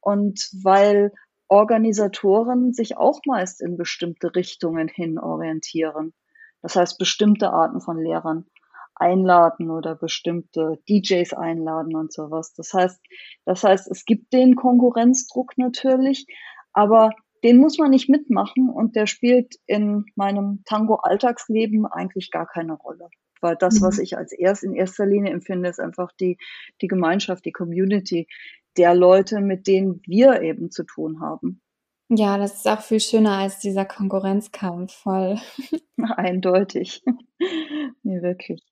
[0.00, 1.12] und weil
[1.46, 6.14] Organisatoren sich auch meist in bestimmte Richtungen hin orientieren.
[6.62, 8.46] Das heißt, bestimmte Arten von Lehrern
[8.94, 12.54] einladen oder bestimmte DJs einladen und sowas.
[12.54, 13.00] Das heißt,
[13.44, 16.26] das heißt, es gibt den Konkurrenzdruck natürlich,
[16.72, 17.10] aber
[17.44, 23.08] den muss man nicht mitmachen und der spielt in meinem Tango-Alltagsleben eigentlich gar keine Rolle.
[23.40, 23.86] Weil das, mhm.
[23.86, 26.38] was ich als erst in erster Linie empfinde, ist einfach die,
[26.80, 28.28] die Gemeinschaft, die Community
[28.76, 31.60] der Leute, mit denen wir eben zu tun haben.
[32.08, 35.38] Ja, das ist auch viel schöner als dieser Konkurrenzkampf, voll.
[36.16, 37.02] Eindeutig.
[38.02, 38.62] nee, wirklich.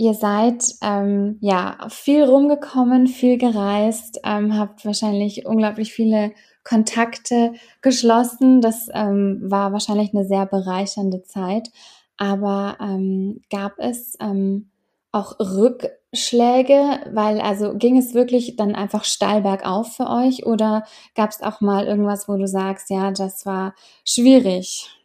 [0.00, 6.30] Ihr seid ähm, ja viel rumgekommen, viel gereist, ähm, habt wahrscheinlich unglaublich viele
[6.62, 8.60] Kontakte geschlossen.
[8.60, 11.70] Das ähm, war wahrscheinlich eine sehr bereichernde Zeit.
[12.16, 14.70] Aber ähm, gab es ähm,
[15.10, 20.84] auch Rückschläge, weil also ging es wirklich dann einfach steil bergauf für euch oder
[21.16, 24.97] gab es auch mal irgendwas, wo du sagst, ja, das war schwierig?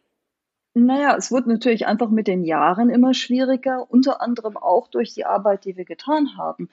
[0.74, 5.24] Naja, es wird natürlich einfach mit den Jahren immer schwieriger, unter anderem auch durch die
[5.24, 6.68] Arbeit, die wir getan haben.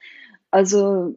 [0.49, 1.15] Also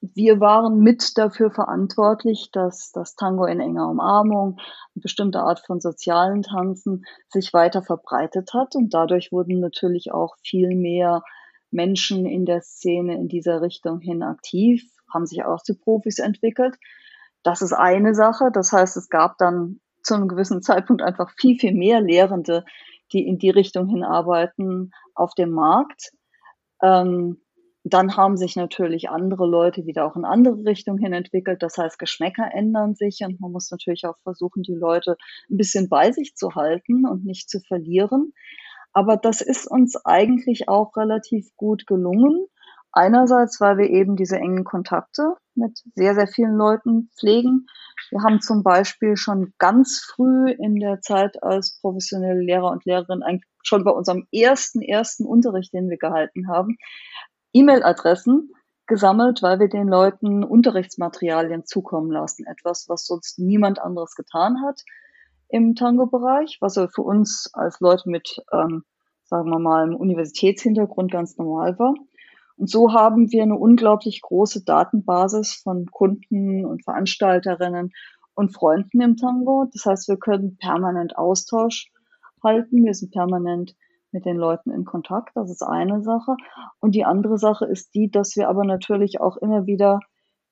[0.00, 4.56] wir waren mit dafür verantwortlich, dass das Tango in enger Umarmung,
[4.94, 8.74] eine bestimmte Art von sozialen Tanzen sich weiter verbreitet hat.
[8.76, 11.22] Und dadurch wurden natürlich auch viel mehr
[11.70, 16.76] Menschen in der Szene in dieser Richtung hin aktiv, haben sich auch zu Profis entwickelt.
[17.42, 18.50] Das ist eine Sache.
[18.52, 22.64] Das heißt, es gab dann zu einem gewissen Zeitpunkt einfach viel, viel mehr Lehrende,
[23.12, 26.12] die in die Richtung hinarbeiten, auf dem Markt.
[26.82, 27.40] Ähm,
[27.86, 31.62] dann haben sich natürlich andere Leute wieder auch in andere Richtungen hin entwickelt.
[31.62, 35.16] Das heißt, Geschmäcker ändern sich und man muss natürlich auch versuchen, die Leute
[35.50, 38.32] ein bisschen bei sich zu halten und nicht zu verlieren.
[38.94, 42.46] Aber das ist uns eigentlich auch relativ gut gelungen.
[42.90, 47.66] Einerseits, weil wir eben diese engen Kontakte mit sehr, sehr vielen Leuten pflegen.
[48.10, 53.22] Wir haben zum Beispiel schon ganz früh in der Zeit als professionelle Lehrer und Lehrerin,
[53.22, 56.76] eigentlich schon bei unserem ersten, ersten Unterricht, den wir gehalten haben,
[57.52, 58.50] E-Mail-Adressen
[58.86, 62.46] gesammelt, weil wir den Leuten Unterrichtsmaterialien zukommen lassen.
[62.46, 64.82] Etwas, was sonst niemand anderes getan hat
[65.48, 68.84] im Tango-Bereich, was für uns als Leute mit, ähm,
[69.24, 71.94] sagen wir mal, einem Universitätshintergrund ganz normal war.
[72.56, 77.92] Und so haben wir eine unglaublich große Datenbasis von Kunden und Veranstalterinnen
[78.34, 79.66] und Freunden im Tango.
[79.72, 81.90] Das heißt, wir können permanent Austausch
[82.42, 82.84] halten.
[82.84, 83.74] Wir sind permanent
[84.12, 85.30] mit den Leuten in Kontakt.
[85.34, 86.36] Das ist eine Sache.
[86.80, 90.00] Und die andere Sache ist die, dass wir aber natürlich auch immer wieder,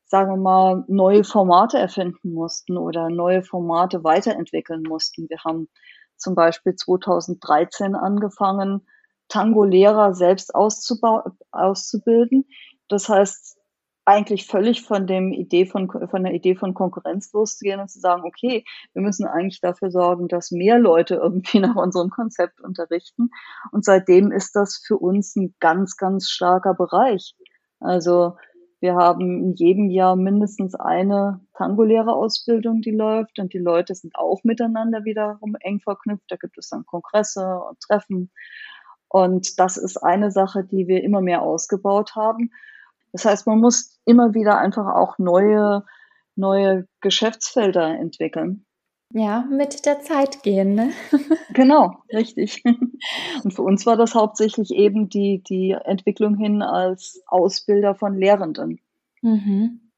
[0.05, 5.29] sagen wir mal, neue Formate erfinden mussten oder neue Formate weiterentwickeln mussten.
[5.29, 5.69] Wir haben
[6.17, 8.87] zum Beispiel 2013 angefangen,
[9.29, 12.47] Tango-Lehrer selbst auszubilden.
[12.89, 13.59] Das heißt,
[14.05, 18.23] eigentlich völlig von dem Idee von, von der Idee von Konkurrenz loszugehen und zu sagen,
[18.25, 23.31] okay, wir müssen eigentlich dafür sorgen, dass mehr Leute irgendwie nach unserem Konzept unterrichten.
[23.71, 27.35] Und seitdem ist das für uns ein ganz, ganz starker Bereich.
[27.79, 28.37] Also
[28.81, 34.43] wir haben in jedem Jahr mindestens eine Tango-Lehrerausbildung, die läuft und die Leute sind auch
[34.43, 36.25] miteinander wiederum eng verknüpft.
[36.29, 38.33] Da gibt es dann Kongresse und Treffen
[39.12, 42.51] und das ist eine Sache, die wir immer mehr ausgebaut haben.
[43.12, 45.85] Das heißt, man muss immer wieder einfach auch neue,
[46.35, 48.64] neue Geschäftsfelder entwickeln.
[49.12, 50.92] Ja, mit der Zeit gehen, ne?
[51.53, 52.64] Genau, richtig.
[53.44, 58.81] Und für uns war das hauptsächlich eben die, die Entwicklung hin als Ausbilder von Lehrenden.
[59.20, 59.90] Mhm.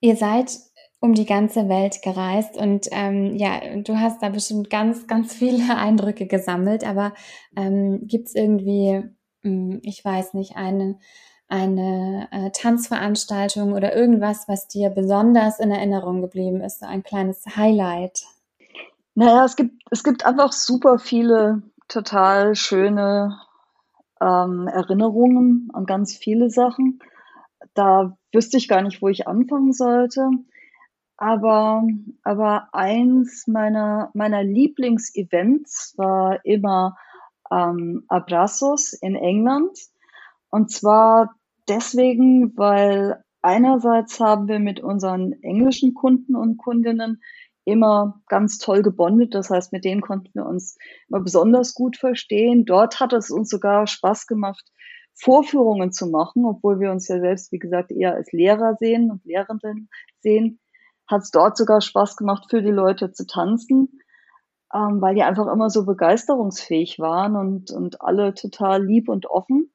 [0.00, 0.58] Ihr seid
[1.06, 5.76] um die ganze Welt gereist und ähm, ja, du hast da bestimmt ganz, ganz viele
[5.76, 7.14] Eindrücke gesammelt, aber
[7.56, 9.04] ähm, gibt es irgendwie,
[9.42, 10.98] hm, ich weiß nicht, eine,
[11.48, 17.44] eine äh, Tanzveranstaltung oder irgendwas, was dir besonders in Erinnerung geblieben ist, so ein kleines
[17.56, 18.24] Highlight?
[19.14, 23.38] Naja, es gibt, es gibt einfach super viele total schöne
[24.20, 26.98] ähm, Erinnerungen an ganz viele Sachen.
[27.74, 30.30] Da wüsste ich gar nicht, wo ich anfangen sollte.
[31.16, 31.86] Aber,
[32.22, 36.96] aber eins meiner, meiner Lieblingsevents war immer
[37.50, 39.78] ähm, Abrazos in England.
[40.50, 41.34] Und zwar
[41.68, 47.22] deswegen, weil einerseits haben wir mit unseren englischen Kunden und Kundinnen
[47.64, 49.34] immer ganz toll gebondet.
[49.34, 50.76] Das heißt, mit denen konnten wir uns
[51.08, 52.64] immer besonders gut verstehen.
[52.64, 54.64] Dort hat es uns sogar Spaß gemacht,
[55.14, 59.24] Vorführungen zu machen, obwohl wir uns ja selbst, wie gesagt, eher als Lehrer sehen und
[59.24, 59.88] Lehrenden
[60.20, 60.60] sehen.
[61.08, 64.00] Hat es dort sogar Spaß gemacht, für die Leute zu tanzen
[64.74, 69.72] ähm, weil die einfach immer so begeisterungsfähig waren und, und alle total lieb und offen.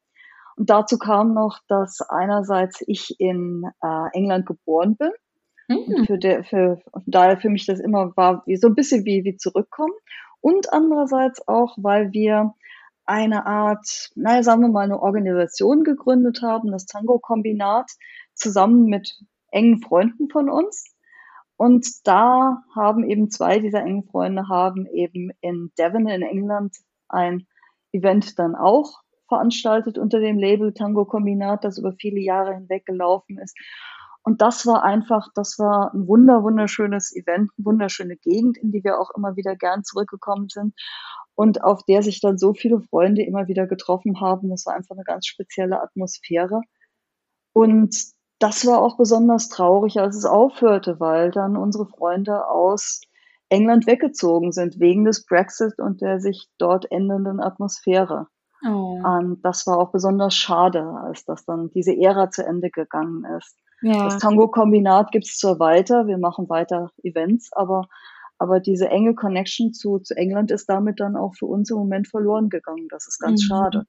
[0.56, 5.10] Und dazu kam noch, dass einerseits ich in äh, England geboren bin.
[5.68, 5.94] Mhm.
[5.94, 9.24] Und für der, für, daher für mich das immer war wie so ein bisschen wie,
[9.24, 9.94] wie zurückkommen.
[10.40, 12.52] Und andererseits auch, weil wir
[13.04, 17.90] eine Art, naja, sagen wir mal, eine Organisation gegründet haben, das Tango-Kombinat,
[18.34, 19.18] zusammen mit
[19.50, 20.94] engen Freunden von uns.
[21.62, 26.76] Und da haben eben zwei dieser engen Freunde haben eben in Devon in England
[27.08, 27.46] ein
[27.92, 33.38] Event dann auch veranstaltet unter dem Label Tango Kombinat, das über viele Jahre hinweg gelaufen
[33.38, 33.56] ist.
[34.24, 38.82] Und das war einfach, das war ein wunder, wunderschönes Event, eine wunderschöne Gegend, in die
[38.82, 40.74] wir auch immer wieder gern zurückgekommen sind
[41.36, 44.50] und auf der sich dann so viele Freunde immer wieder getroffen haben.
[44.50, 46.60] Das war einfach eine ganz spezielle Atmosphäre.
[47.52, 47.94] Und
[48.42, 53.00] das war auch besonders traurig, als es aufhörte, weil dann unsere Freunde aus
[53.48, 58.26] England weggezogen sind wegen des Brexit und der sich dort ändernden Atmosphäre.
[58.66, 59.00] Oh.
[59.04, 63.56] Und das war auch besonders schade, als das dann diese Ära zu Ende gegangen ist.
[63.82, 64.04] Ja.
[64.04, 67.86] Das Tango-Kombinat gibt es zwar weiter, wir machen weiter Events, aber,
[68.38, 72.08] aber diese enge Connection zu, zu England ist damit dann auch für uns im Moment
[72.08, 72.88] verloren gegangen.
[72.88, 73.46] Das ist ganz mhm.
[73.46, 73.84] schade.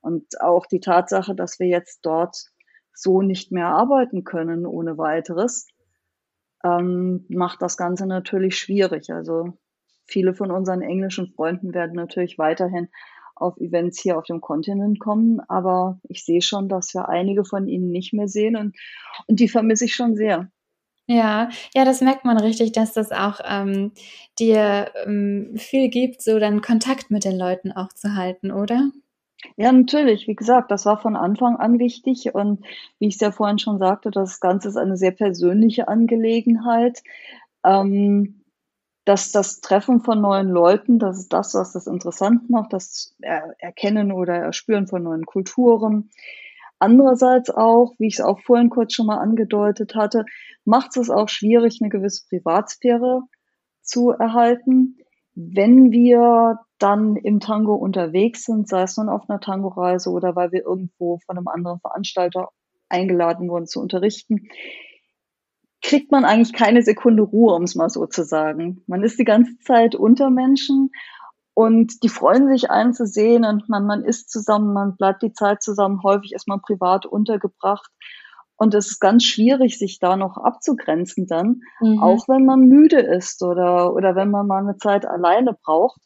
[0.00, 2.50] Und auch die Tatsache, dass wir jetzt dort
[2.96, 5.68] so nicht mehr arbeiten können ohne weiteres,
[6.64, 9.12] ähm, macht das Ganze natürlich schwierig.
[9.12, 9.52] Also
[10.06, 12.88] viele von unseren englischen Freunden werden natürlich weiterhin
[13.34, 17.68] auf Events hier auf dem Kontinent kommen, aber ich sehe schon, dass wir einige von
[17.68, 18.74] ihnen nicht mehr sehen und,
[19.26, 20.50] und die vermisse ich schon sehr.
[21.06, 23.92] Ja, ja, das merkt man richtig, dass das auch ähm,
[24.40, 28.90] dir ähm, viel gibt, so dann Kontakt mit den Leuten auch zu halten, oder?
[29.56, 30.26] Ja, natürlich.
[30.28, 32.64] Wie gesagt, das war von Anfang an wichtig und
[32.98, 37.02] wie ich es ja vorhin schon sagte, das Ganze ist eine sehr persönliche Angelegenheit.
[37.64, 38.42] Ähm,
[39.06, 43.54] dass das Treffen von neuen Leuten, das ist das, was das interessant macht, das er
[43.60, 46.10] Erkennen oder Erspüren von neuen Kulturen.
[46.80, 50.24] Andererseits auch, wie ich es auch vorhin kurz schon mal angedeutet hatte,
[50.64, 53.22] macht es auch schwierig, eine gewisse Privatsphäre
[53.82, 54.98] zu erhalten.
[55.34, 60.52] Wenn wir dann im Tango unterwegs sind, sei es nun auf einer Tango-Reise oder weil
[60.52, 62.50] wir irgendwo von einem anderen Veranstalter
[62.88, 64.48] eingeladen wurden zu unterrichten,
[65.82, 68.82] kriegt man eigentlich keine Sekunde Ruhe, um es mal so zu sagen.
[68.86, 70.90] Man ist die ganze Zeit unter Menschen
[71.54, 75.32] und die freuen sich, einen zu sehen und man, man isst zusammen, man bleibt die
[75.32, 76.02] Zeit zusammen.
[76.02, 77.90] Häufig ist man privat untergebracht.
[78.58, 82.02] Und es ist ganz schwierig, sich da noch abzugrenzen dann, mhm.
[82.02, 86.00] auch wenn man müde ist oder, oder wenn man mal eine Zeit alleine braucht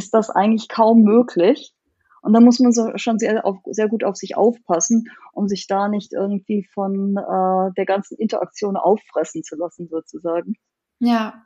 [0.00, 1.74] ist das eigentlich kaum möglich.
[2.22, 5.66] Und da muss man so schon sehr, auf, sehr gut auf sich aufpassen, um sich
[5.66, 10.54] da nicht irgendwie von äh, der ganzen Interaktion auffressen zu lassen, sozusagen.
[11.00, 11.42] Ja.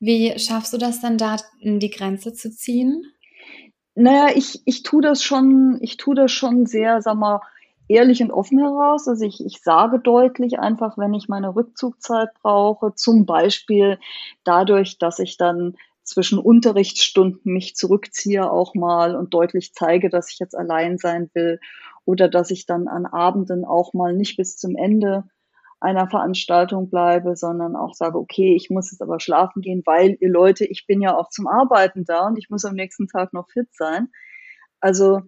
[0.00, 3.04] Wie schaffst du das dann da, in die Grenze zu ziehen?
[3.94, 7.40] Naja, ich, ich tue das schon, ich tue das schon sehr, sag mal,
[7.86, 9.06] ehrlich und offen heraus.
[9.06, 13.98] Also ich, ich sage deutlich einfach, wenn ich meine Rückzugzeit brauche, zum Beispiel
[14.42, 20.38] dadurch, dass ich dann zwischen Unterrichtsstunden mich zurückziehe auch mal und deutlich zeige, dass ich
[20.38, 21.60] jetzt allein sein will
[22.04, 25.24] oder dass ich dann an Abenden auch mal nicht bis zum Ende
[25.80, 30.30] einer Veranstaltung bleibe, sondern auch sage, okay, ich muss jetzt aber schlafen gehen, weil ihr
[30.30, 33.50] Leute, ich bin ja auch zum Arbeiten da und ich muss am nächsten Tag noch
[33.50, 34.08] fit sein.
[34.80, 35.22] Also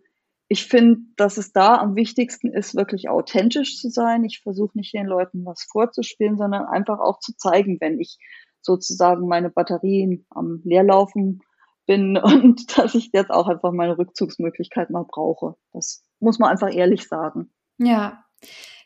[0.49, 4.25] ich finde, dass es da am wichtigsten ist, wirklich authentisch zu sein.
[4.25, 8.19] Ich versuche nicht den Leuten was vorzuspielen, sondern einfach auch zu zeigen, wenn ich
[8.65, 11.41] sozusagen meine Batterien am Leerlaufen
[11.87, 15.57] bin und dass ich jetzt auch einfach meine Rückzugsmöglichkeit mal brauche.
[15.73, 17.51] Das muss man einfach ehrlich sagen.
[17.79, 18.25] Ja,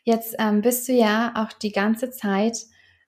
[0.03, 2.57] jetzt ähm, bist du ja auch die ganze Zeit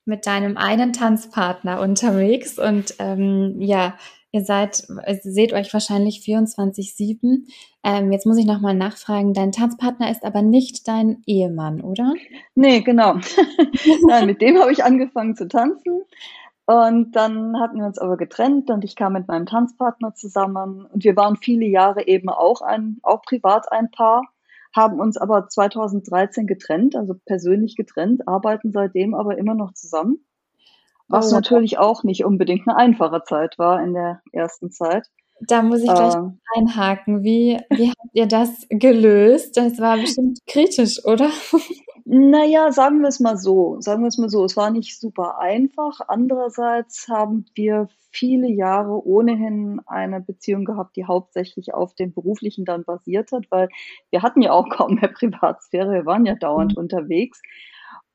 [0.05, 3.95] mit deinem einen Tanzpartner unterwegs und ähm, ja,
[4.32, 4.88] ihr seid,
[5.22, 7.45] seht euch wahrscheinlich 24-7.
[7.84, 12.13] Ähm, jetzt muss ich nochmal nachfragen, dein Tanzpartner ist aber nicht dein Ehemann, oder?
[12.55, 13.15] Nee, genau.
[14.07, 16.01] Nein, mit dem habe ich angefangen zu tanzen.
[16.66, 21.03] Und dann hatten wir uns aber getrennt und ich kam mit meinem Tanzpartner zusammen und
[21.03, 24.24] wir waren viele Jahre eben auch ein, auch privat ein Paar,
[24.74, 30.24] haben uns aber 2013 getrennt, also persönlich getrennt, arbeiten seitdem aber immer noch zusammen.
[31.07, 31.36] Was oh.
[31.36, 35.07] natürlich auch nicht unbedingt eine einfache Zeit war in der ersten Zeit.
[35.41, 37.24] Da muss ich gleich ähm, einhaken.
[37.24, 39.57] Wie, wie habt ihr das gelöst?
[39.57, 41.30] Das war bestimmt kritisch, oder?
[42.06, 43.80] Naja, sagen wir es mal so.
[43.80, 44.43] Sagen wir es mal so.
[44.45, 45.99] Es war nicht super einfach.
[46.08, 52.84] Andererseits haben wir viele Jahre ohnehin eine Beziehung gehabt, die hauptsächlich auf dem Beruflichen dann
[52.84, 53.70] basiert hat, weil
[54.10, 55.91] wir hatten ja auch kaum mehr Privatsphäre.
[55.91, 56.84] Wir waren ja dauernd mhm.
[56.84, 57.41] unterwegs.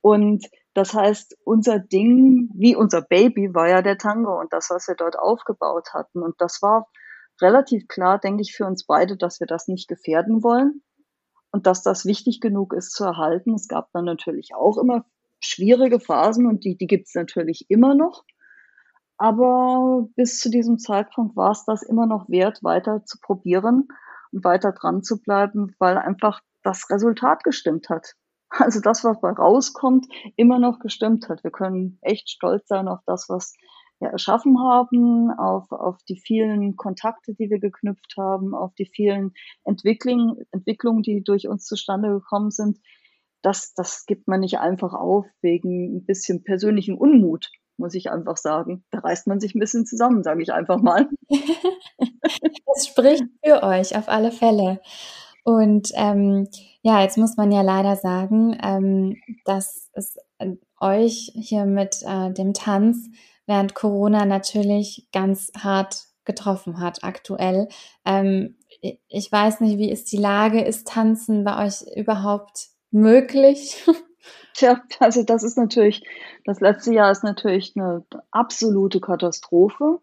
[0.01, 4.87] Und das heißt, unser Ding, wie unser Baby, war ja der Tango und das, was
[4.87, 6.21] wir dort aufgebaut hatten.
[6.21, 6.87] Und das war
[7.41, 10.81] relativ klar, denke ich, für uns beide, dass wir das nicht gefährden wollen
[11.51, 13.53] und dass das wichtig genug ist zu erhalten.
[13.53, 15.05] Es gab dann natürlich auch immer
[15.39, 18.23] schwierige Phasen und die, die gibt es natürlich immer noch.
[19.17, 23.87] Aber bis zu diesem Zeitpunkt war es das immer noch wert, weiter zu probieren
[24.31, 28.13] und weiter dran zu bleiben, weil einfach das Resultat gestimmt hat.
[28.49, 31.43] Also das, was bei rauskommt, immer noch gestimmt hat.
[31.43, 33.53] Wir können echt stolz sein auf das, was
[33.99, 39.33] ja, erschaffen haben, auf, auf die vielen Kontakte, die wir geknüpft haben, auf die vielen
[39.63, 42.79] Entwicklungen, Entwicklungen, die durch uns zustande gekommen sind.
[43.41, 48.37] Das, das gibt man nicht einfach auf wegen ein bisschen persönlichen Unmut, muss ich einfach
[48.37, 48.83] sagen.
[48.91, 51.09] Da reißt man sich ein bisschen zusammen, sage ich einfach mal.
[51.29, 54.79] das spricht für euch auf alle Fälle.
[55.43, 56.47] Und ähm,
[56.81, 60.17] ja, jetzt muss man ja leider sagen, ähm, dass es
[60.79, 63.09] euch hier mit äh, dem Tanz
[63.47, 67.69] während Corona natürlich ganz hart getroffen hat aktuell.
[68.05, 68.57] Ähm,
[69.07, 70.61] ich weiß nicht, wie ist die Lage?
[70.61, 73.83] Ist Tanzen bei euch überhaupt möglich?
[74.53, 76.03] Tja, also das ist natürlich,
[76.45, 79.99] das letzte Jahr ist natürlich eine absolute Katastrophe.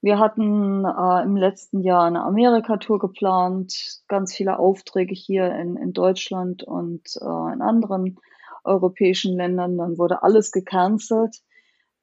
[0.00, 5.92] Wir hatten äh, im letzten Jahr eine Amerika-Tour geplant, ganz viele Aufträge hier in, in
[5.92, 8.18] Deutschland und äh, in anderen
[8.64, 9.76] europäischen Ländern.
[9.76, 11.36] Dann wurde alles gecancelt.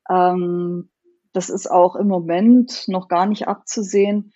[0.10, 0.90] Ähm,
[1.34, 4.34] das ist auch im Moment noch gar nicht abzusehen,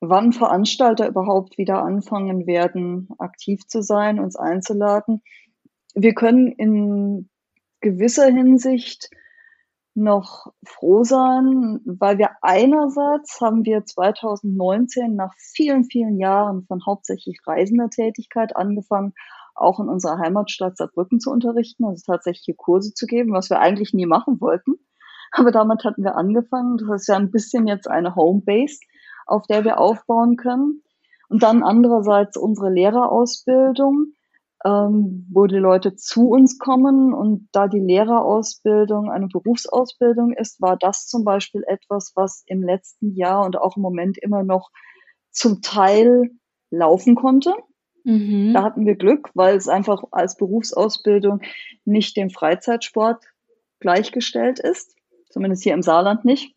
[0.00, 5.22] wann Veranstalter überhaupt wieder anfangen werden, aktiv zu sein, uns einzuladen.
[5.94, 7.28] Wir können in
[7.80, 9.10] gewisser Hinsicht
[9.94, 17.40] noch froh sein, weil wir einerseits haben wir 2019 nach vielen, vielen Jahren von hauptsächlich
[17.44, 19.12] reisender Tätigkeit angefangen,
[19.56, 23.58] auch in unserer Heimatstadt Saarbrücken zu unterrichten, also tatsächlich hier Kurse zu geben, was wir
[23.58, 24.74] eigentlich nie machen wollten.
[25.32, 26.78] Aber damit hatten wir angefangen.
[26.78, 28.78] Das ist ja ein bisschen jetzt eine Homebase,
[29.26, 30.82] auf der wir aufbauen können.
[31.28, 34.14] Und dann andererseits unsere Lehrerausbildung,
[34.64, 37.12] ähm, wo die Leute zu uns kommen.
[37.12, 43.14] Und da die Lehrerausbildung eine Berufsausbildung ist, war das zum Beispiel etwas, was im letzten
[43.14, 44.70] Jahr und auch im Moment immer noch
[45.30, 46.30] zum Teil
[46.70, 47.52] laufen konnte.
[48.04, 48.54] Mhm.
[48.54, 51.42] Da hatten wir Glück, weil es einfach als Berufsausbildung
[51.84, 53.22] nicht dem Freizeitsport
[53.80, 54.97] gleichgestellt ist
[55.30, 56.54] zumindest hier im Saarland nicht.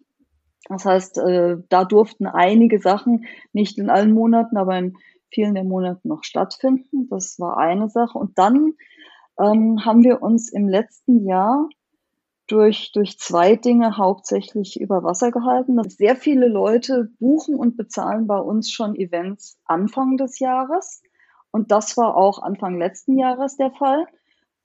[0.70, 4.96] Das heißt, äh, da durften einige Sachen nicht in allen Monaten, aber in
[5.30, 7.08] vielen der Monaten noch stattfinden.
[7.10, 8.18] Das war eine Sache.
[8.18, 8.74] Und dann
[9.40, 11.68] ähm, haben wir uns im letzten Jahr
[12.48, 15.82] durch, durch zwei Dinge hauptsächlich über Wasser gehalten.
[15.90, 21.02] Sehr viele Leute buchen und bezahlen bei uns schon Events Anfang des Jahres.
[21.52, 24.06] Und das war auch Anfang letzten Jahres der Fall.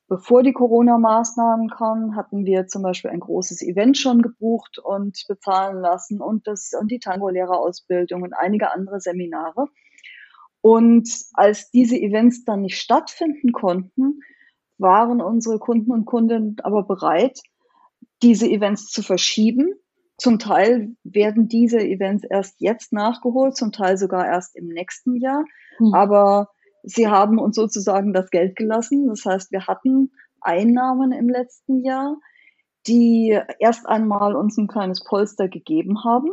[0.08, 5.80] Bevor die Corona-Maßnahmen kamen, hatten wir zum Beispiel ein großes Event schon gebucht und bezahlen
[5.80, 9.66] lassen und, das, und die Tango-Lehrerausbildung und einige andere Seminare.
[10.60, 14.20] Und als diese Events dann nicht stattfinden konnten,
[14.78, 17.40] waren unsere Kunden und Kundinnen aber bereit,
[18.22, 19.74] diese Events zu verschieben.
[20.18, 25.44] Zum Teil werden diese Events erst jetzt nachgeholt, zum Teil sogar erst im nächsten Jahr.
[25.78, 25.94] Mhm.
[25.94, 26.50] Aber
[26.86, 29.08] Sie haben uns sozusagen das Geld gelassen.
[29.08, 32.16] Das heißt, wir hatten Einnahmen im letzten Jahr,
[32.86, 36.30] die erst einmal uns ein kleines Polster gegeben haben.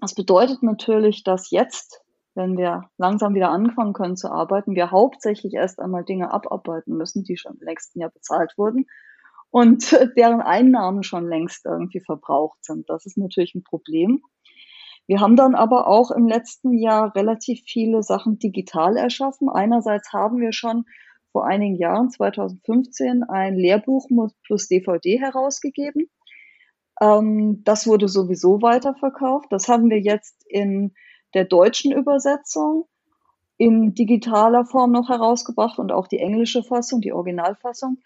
[0.00, 2.04] Das bedeutet natürlich, dass jetzt
[2.34, 7.24] wenn wir langsam wieder anfangen können zu arbeiten, wir hauptsächlich erst einmal Dinge abarbeiten müssen,
[7.24, 8.86] die schon im nächsten Jahr bezahlt wurden
[9.50, 12.88] und deren Einnahmen schon längst irgendwie verbraucht sind.
[12.88, 14.22] Das ist natürlich ein Problem.
[15.06, 19.48] Wir haben dann aber auch im letzten Jahr relativ viele Sachen digital erschaffen.
[19.48, 20.84] Einerseits haben wir schon
[21.32, 24.08] vor einigen Jahren, 2015, ein Lehrbuch
[24.44, 26.10] plus DVD herausgegeben.
[27.00, 29.46] Ähm, das wurde sowieso weiterverkauft.
[29.50, 30.92] Das haben wir jetzt in
[31.34, 32.86] der deutschen Übersetzung
[33.56, 37.98] in digitaler Form noch herausgebracht und auch die englische Fassung, die Originalfassung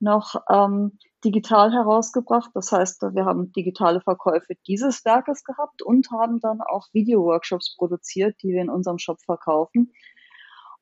[0.00, 2.50] noch ähm, digital herausgebracht.
[2.54, 8.36] Das heißt, wir haben digitale Verkäufe dieses Werkes gehabt und haben dann auch Video-Workshops produziert,
[8.42, 9.92] die wir in unserem Shop verkaufen.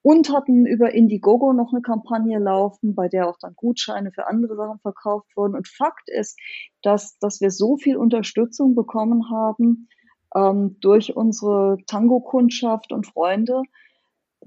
[0.03, 4.55] Und hatten über Indiegogo noch eine Kampagne laufen, bei der auch dann Gutscheine für andere
[4.55, 5.57] Sachen verkauft wurden.
[5.57, 6.39] Und Fakt ist,
[6.83, 9.89] dass, dass wir so viel Unterstützung bekommen haben
[10.37, 13.63] ähm, durch unsere Tango-Kundschaft und Freunde,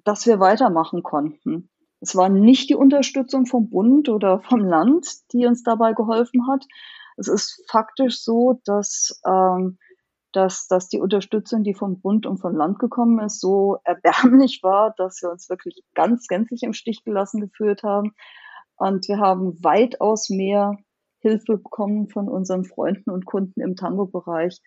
[0.05, 1.70] dass wir weitermachen konnten.
[2.02, 6.66] Es war nicht die Unterstützung vom Bund oder vom Land, die uns dabei geholfen hat.
[7.18, 9.78] Es ist faktisch so, dass, ähm,
[10.32, 14.93] dass, dass die Unterstützung, die vom Bund und vom Land gekommen ist, so erbärmlich war,
[14.97, 18.14] dass wir uns wirklich ganz gänzlich im Stich gelassen gefühlt haben.
[18.78, 20.78] Und wir haben weitaus mehr
[21.20, 24.62] Hilfe bekommen von unseren Freunden und Kunden im Tango-Bereich,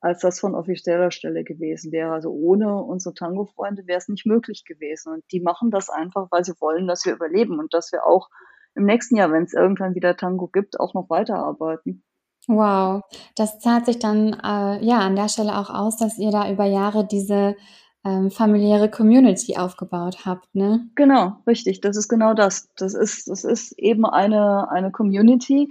[0.00, 2.12] als das von offizieller Stelle gewesen wäre.
[2.12, 5.12] Also ohne unsere Tango-Freunde wäre es nicht möglich gewesen.
[5.12, 8.28] Und die machen das einfach, weil sie wollen, dass wir überleben und dass wir auch
[8.74, 12.04] im nächsten Jahr, wenn es irgendwann wieder Tango gibt, auch noch weiterarbeiten.
[12.46, 13.02] Wow,
[13.36, 16.64] das zahlt sich dann äh, ja an der Stelle auch aus, dass ihr da über
[16.64, 17.56] Jahre diese
[18.04, 20.88] ähm, familiäre Community aufgebaut habt, ne?
[20.94, 21.80] Genau, richtig.
[21.80, 22.70] Das ist genau das.
[22.76, 25.70] Das ist, das ist eben eine, eine Community,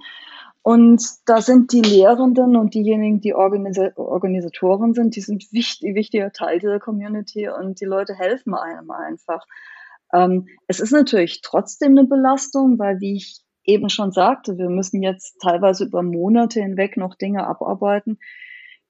[0.67, 6.33] und da sind die Lehrenden und diejenigen, die Organisa Organisatoren sind, die sind wichtig, wichtiger
[6.33, 9.45] Teil dieser Community und die Leute helfen einem einfach.
[10.11, 15.01] Ähm, es ist natürlich trotzdem eine Belastung, weil wie ich eben schon sagte, wir müssen
[15.01, 18.19] jetzt teilweise über Monate hinweg noch Dinge abarbeiten,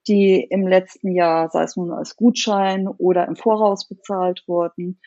[0.08, 5.00] die im letzten Jahr, sei es nun als Gutschein oder im Voraus bezahlt wurden.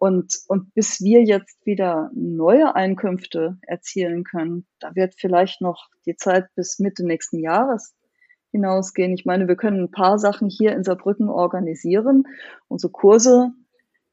[0.00, 6.14] Und, und bis wir jetzt wieder neue Einkünfte erzielen können, da wird vielleicht noch die
[6.14, 7.96] Zeit bis Mitte nächsten Jahres
[8.52, 9.12] hinausgehen.
[9.14, 12.28] Ich meine, wir können ein paar Sachen hier in Saarbrücken organisieren.
[12.68, 13.50] Unsere Kurse,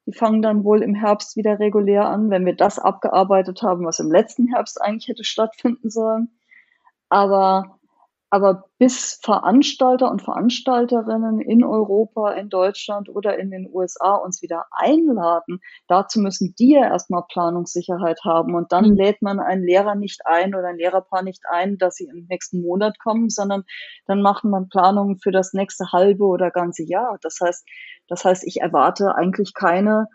[0.08, 4.00] die fangen dann wohl im Herbst wieder regulär an, wenn wir das abgearbeitet haben, was
[4.00, 6.32] im letzten Herbst eigentlich hätte stattfinden sollen.
[7.10, 7.78] Aber
[8.30, 14.66] aber bis Veranstalter und Veranstalterinnen in Europa, in Deutschland oder in den USA uns wieder
[14.72, 18.56] einladen, dazu müssen die ja erstmal Planungssicherheit haben.
[18.56, 18.96] Und dann mhm.
[18.96, 22.62] lädt man einen Lehrer nicht ein oder ein Lehrerpaar nicht ein, dass sie im nächsten
[22.62, 23.64] Monat kommen, sondern
[24.08, 27.18] dann macht man Planungen für das nächste halbe oder ganze Jahr.
[27.22, 27.66] Das heißt,
[28.08, 30.08] das heißt, ich erwarte eigentlich keine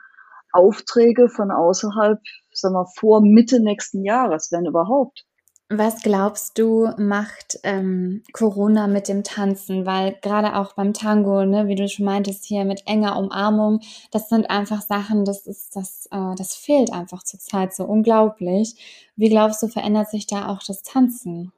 [0.52, 2.20] Aufträge von außerhalb,
[2.52, 5.24] sagen wir, vor Mitte nächsten Jahres, wenn überhaupt.
[5.72, 9.86] Was glaubst du, macht ähm, Corona mit dem Tanzen?
[9.86, 13.78] Weil gerade auch beim Tango, ne, wie du schon meintest, hier mit enger Umarmung,
[14.10, 19.12] das sind einfach Sachen, das ist, das, äh, das fehlt einfach zurzeit so unglaublich.
[19.14, 21.52] Wie glaubst du, verändert sich da auch das Tanzen?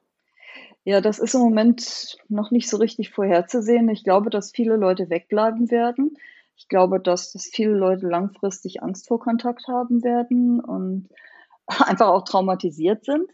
[0.85, 3.89] Ja, das ist im Moment noch nicht so richtig vorherzusehen.
[3.89, 6.19] Ich glaube, dass viele Leute wegbleiben werden.
[6.55, 11.09] Ich glaube, dass, dass viele Leute langfristig Angst vor Kontakt haben werden und
[11.67, 13.27] einfach auch traumatisiert sind.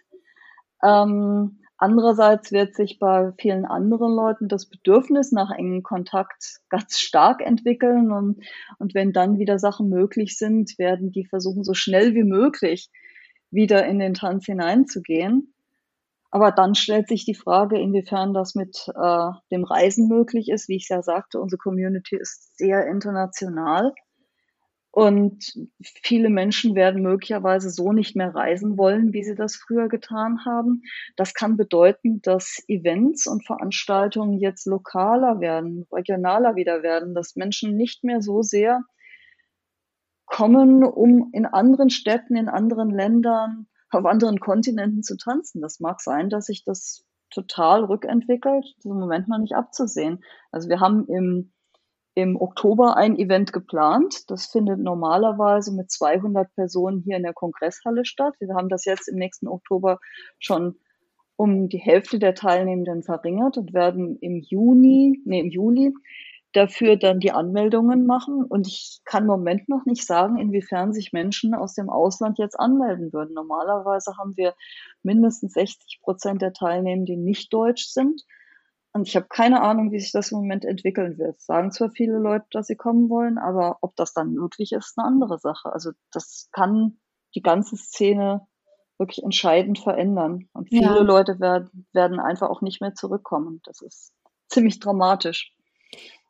[0.82, 7.40] Ähm, andererseits wird sich bei vielen anderen Leuten das Bedürfnis nach engem Kontakt ganz stark
[7.40, 8.44] entwickeln und,
[8.78, 12.90] und wenn dann wieder Sachen möglich sind, werden die versuchen, so schnell wie möglich
[13.50, 15.54] wieder in den Tanz hineinzugehen.
[16.30, 20.68] Aber dann stellt sich die Frage, inwiefern das mit äh, dem Reisen möglich ist.
[20.68, 23.94] Wie ich ja sagte, unsere Community ist sehr international.
[24.98, 25.56] Und
[26.02, 30.82] viele Menschen werden möglicherweise so nicht mehr reisen wollen, wie sie das früher getan haben.
[31.14, 37.76] Das kann bedeuten, dass Events und Veranstaltungen jetzt lokaler werden, regionaler wieder werden, dass Menschen
[37.76, 38.82] nicht mehr so sehr
[40.26, 45.62] kommen, um in anderen Städten, in anderen Ländern, auf anderen Kontinenten zu tanzen.
[45.62, 48.66] Das mag sein, dass sich das total rückentwickelt.
[48.82, 50.24] Im Moment noch nicht abzusehen.
[50.50, 51.52] Also wir haben im
[52.18, 54.28] im Oktober ein Event geplant.
[54.28, 58.34] Das findet normalerweise mit 200 Personen hier in der Kongresshalle statt.
[58.40, 60.00] Wir haben das jetzt im nächsten Oktober
[60.40, 60.74] schon
[61.36, 65.94] um die Hälfte der Teilnehmenden verringert und werden im Juni, nee, im Juli
[66.52, 68.42] dafür dann die Anmeldungen machen.
[68.42, 72.58] Und ich kann im Moment noch nicht sagen, inwiefern sich Menschen aus dem Ausland jetzt
[72.58, 73.32] anmelden würden.
[73.34, 74.54] Normalerweise haben wir
[75.04, 78.24] mindestens 60 Prozent der Teilnehmenden, die nicht deutsch sind.
[78.98, 81.40] Und ich habe keine Ahnung, wie sich das im Moment entwickeln wird.
[81.40, 85.06] Sagen zwar viele Leute, dass sie kommen wollen, aber ob das dann möglich ist, eine
[85.06, 85.72] andere Sache.
[85.72, 86.98] Also das kann
[87.36, 88.46] die ganze Szene
[88.98, 90.48] wirklich entscheidend verändern.
[90.52, 91.02] Und viele ja.
[91.02, 93.60] Leute werden, werden einfach auch nicht mehr zurückkommen.
[93.64, 94.12] Das ist
[94.48, 95.54] ziemlich dramatisch.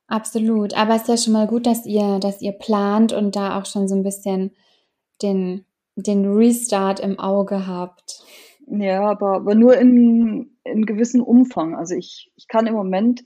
[0.07, 0.75] Absolut.
[0.75, 3.65] Aber es ist ja schon mal gut, dass ihr, dass ihr plant und da auch
[3.65, 4.55] schon so ein bisschen
[5.23, 5.65] den,
[5.97, 8.23] den Restart im Auge habt.
[8.71, 11.75] Ja, aber, aber nur in, in gewissem Umfang.
[11.75, 13.25] Also ich, ich kann im Moment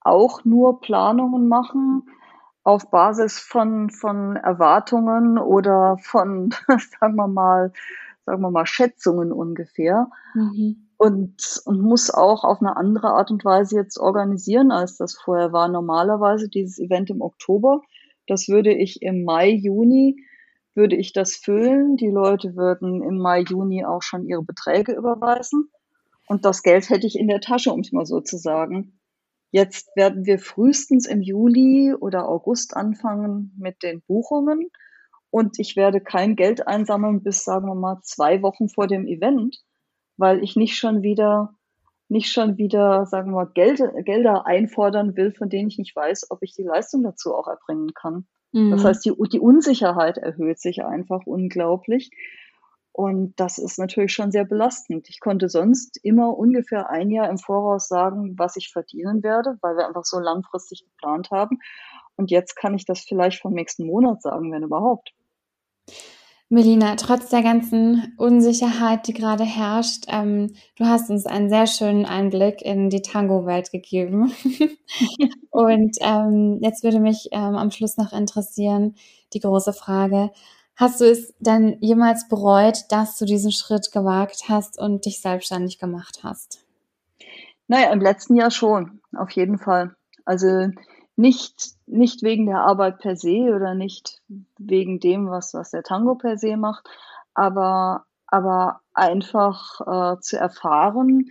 [0.00, 2.02] auch nur Planungen machen
[2.62, 6.50] auf Basis von, von Erwartungen oder von,
[7.00, 7.72] sagen wir mal,
[8.26, 10.08] sagen wir mal, Schätzungen ungefähr.
[10.34, 10.88] Mhm.
[10.96, 15.52] Und, und muss auch auf eine andere Art und Weise jetzt organisieren, als das vorher
[15.52, 15.68] war.
[15.68, 17.80] Normalerweise dieses Event im Oktober,
[18.26, 20.22] das würde ich im Mai, Juni,
[20.80, 21.98] würde ich das füllen.
[21.98, 25.70] Die Leute würden im Mai, Juni auch schon ihre Beträge überweisen.
[26.26, 28.98] Und das Geld hätte ich in der Tasche, um es mal so zu sagen.
[29.50, 34.70] Jetzt werden wir frühestens im Juli oder August anfangen mit den Buchungen.
[35.28, 39.62] Und ich werde kein Geld einsammeln bis, sagen wir mal, zwei Wochen vor dem Event,
[40.16, 41.54] weil ich nicht schon wieder,
[42.08, 46.30] nicht schon wieder, sagen wir mal, Geld, Gelder einfordern will, von denen ich nicht weiß,
[46.30, 48.26] ob ich die Leistung dazu auch erbringen kann.
[48.52, 48.70] Mhm.
[48.70, 52.10] Das heißt, die, die Unsicherheit erhöht sich einfach unglaublich.
[52.92, 55.08] Und das ist natürlich schon sehr belastend.
[55.08, 59.76] Ich konnte sonst immer ungefähr ein Jahr im Voraus sagen, was ich verdienen werde, weil
[59.76, 61.58] wir einfach so langfristig geplant haben.
[62.16, 65.12] Und jetzt kann ich das vielleicht vom nächsten Monat sagen, wenn überhaupt.
[66.52, 72.06] Melina, trotz der ganzen Unsicherheit, die gerade herrscht, ähm, du hast uns einen sehr schönen
[72.06, 74.32] Einblick in die Tango-Welt gegeben.
[75.50, 78.96] Und ähm, jetzt würde mich ähm, am Schluss noch interessieren,
[79.32, 80.32] die große Frage,
[80.74, 85.78] hast du es denn jemals bereut, dass du diesen Schritt gewagt hast und dich selbstständig
[85.78, 86.64] gemacht hast?
[87.68, 89.94] Naja, im letzten Jahr schon, auf jeden Fall.
[90.24, 90.66] Also
[91.20, 94.22] nicht, nicht wegen der Arbeit per se oder nicht
[94.58, 96.88] wegen dem, was, was der Tango per se macht,
[97.34, 99.80] aber, aber einfach
[100.16, 101.26] äh, zu erfahren,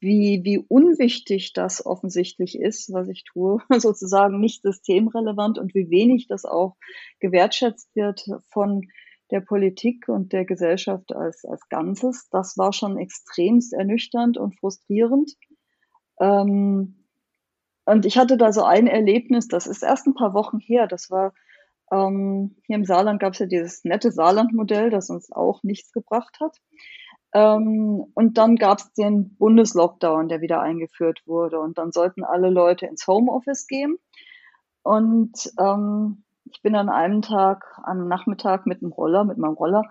[0.00, 6.26] wie, wie unwichtig das offensichtlich ist, was ich tue, sozusagen nicht systemrelevant und wie wenig
[6.28, 6.76] das auch
[7.20, 8.82] gewertschätzt wird von
[9.30, 12.28] der Politik und der Gesellschaft als, als Ganzes.
[12.30, 15.32] Das war schon extremst ernüchternd und frustrierend.
[16.18, 16.98] Ähm,
[17.88, 21.10] und ich hatte da so ein Erlebnis, das ist erst ein paar Wochen her, das
[21.10, 21.32] war
[21.90, 26.38] ähm, hier im Saarland gab es ja dieses nette Saarland-Modell, das uns auch nichts gebracht
[26.40, 26.56] hat.
[27.32, 31.60] Ähm, und dann gab es den Bundeslockdown, der wieder eingeführt wurde.
[31.60, 33.96] Und dann sollten alle Leute ins Homeoffice gehen.
[34.82, 39.84] Und ähm, ich bin an einem Tag, am Nachmittag mit dem Roller, mit meinem Roller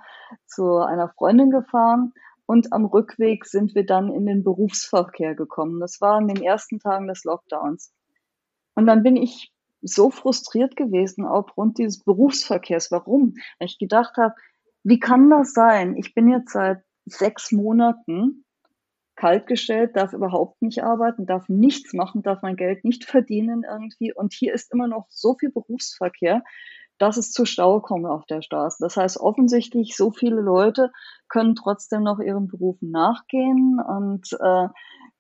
[0.46, 2.14] zu einer Freundin gefahren
[2.48, 5.80] und am Rückweg sind wir dann in den Berufsverkehr gekommen.
[5.80, 7.94] Das war in den ersten Tagen des Lockdowns.
[8.74, 12.90] Und dann bin ich so frustriert gewesen aufgrund dieses Berufsverkehrs.
[12.90, 13.36] Warum?
[13.60, 14.34] Weil ich gedacht habe,
[14.84, 15.98] wie kann das sein?
[15.98, 18.46] Ich bin jetzt seit sechs Monaten
[19.18, 24.14] kaltgestellt, darf überhaupt nicht arbeiten, darf nichts machen, darf mein Geld nicht verdienen irgendwie.
[24.14, 26.44] Und hier ist immer noch so viel Berufsverkehr,
[26.98, 28.78] dass es zu Stau kommt auf der Straße.
[28.80, 30.92] Das heißt, offensichtlich so viele Leute
[31.30, 34.68] können trotzdem noch ihren Berufen nachgehen und äh,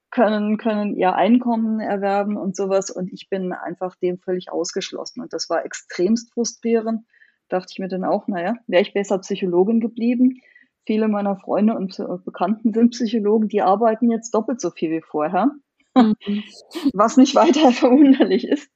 [0.09, 2.89] können, können ihr Einkommen erwerben und sowas.
[2.89, 5.21] Und ich bin einfach dem völlig ausgeschlossen.
[5.21, 7.05] Und das war extremst frustrierend.
[7.49, 10.41] Dachte ich mir dann auch, naja, wäre ich besser Psychologin geblieben.
[10.85, 15.01] Viele meiner Freunde und äh, Bekannten sind Psychologen, die arbeiten jetzt doppelt so viel wie
[15.01, 15.51] vorher.
[15.95, 16.15] Mhm.
[16.93, 18.69] Was nicht weiter verwunderlich ist.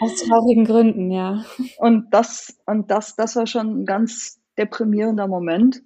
[0.00, 1.44] Aus traurigen Gründen, ja.
[1.78, 5.82] Und das, und das, das war schon ein ganz deprimierender Moment.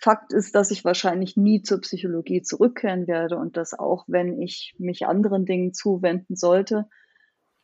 [0.00, 4.74] Fakt ist, dass ich wahrscheinlich nie zur Psychologie zurückkehren werde und dass auch wenn ich
[4.78, 6.88] mich anderen Dingen zuwenden sollte,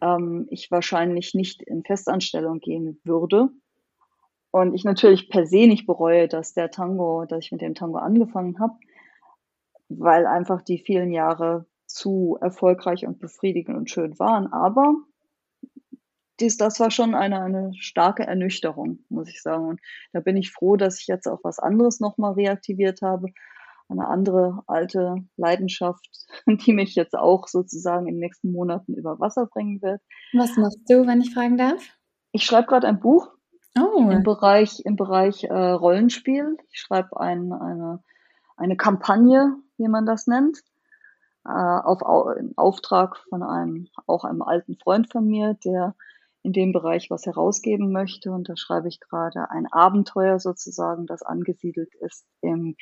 [0.01, 3.51] ähm, ich wahrscheinlich nicht in Festanstellung gehen würde.
[4.51, 7.99] Und ich natürlich per se nicht bereue, dass der Tango, dass ich mit dem Tango
[7.99, 8.75] angefangen habe,
[9.89, 14.53] weil einfach die vielen Jahre zu erfolgreich und befriedigend und schön waren.
[14.53, 14.95] Aber
[16.41, 19.69] dies, das war schon eine, eine starke Ernüchterung, muss ich sagen.
[19.69, 19.81] Und
[20.13, 23.29] da bin ich froh, dass ich jetzt auch was anderes nochmal reaktiviert habe.
[23.89, 26.09] Eine andere alte Leidenschaft,
[26.47, 30.01] die mich jetzt auch sozusagen in den nächsten Monaten über Wasser bringen wird.
[30.33, 31.83] Was machst du, wenn ich fragen darf?
[32.33, 33.31] Ich schreibe gerade ein Buch
[33.79, 34.11] oh.
[34.11, 36.57] im Bereich, im Bereich äh, Rollenspiel.
[36.71, 38.03] Ich schreibe ein, eine,
[38.57, 40.59] eine Kampagne, wie man das nennt,
[41.45, 42.03] äh, auf
[42.57, 45.95] Auftrag von einem, auch einem alten Freund von mir, der
[46.45, 48.31] in dem Bereich was herausgeben möchte.
[48.31, 52.77] Und da schreibe ich gerade ein Abenteuer sozusagen, das angesiedelt ist im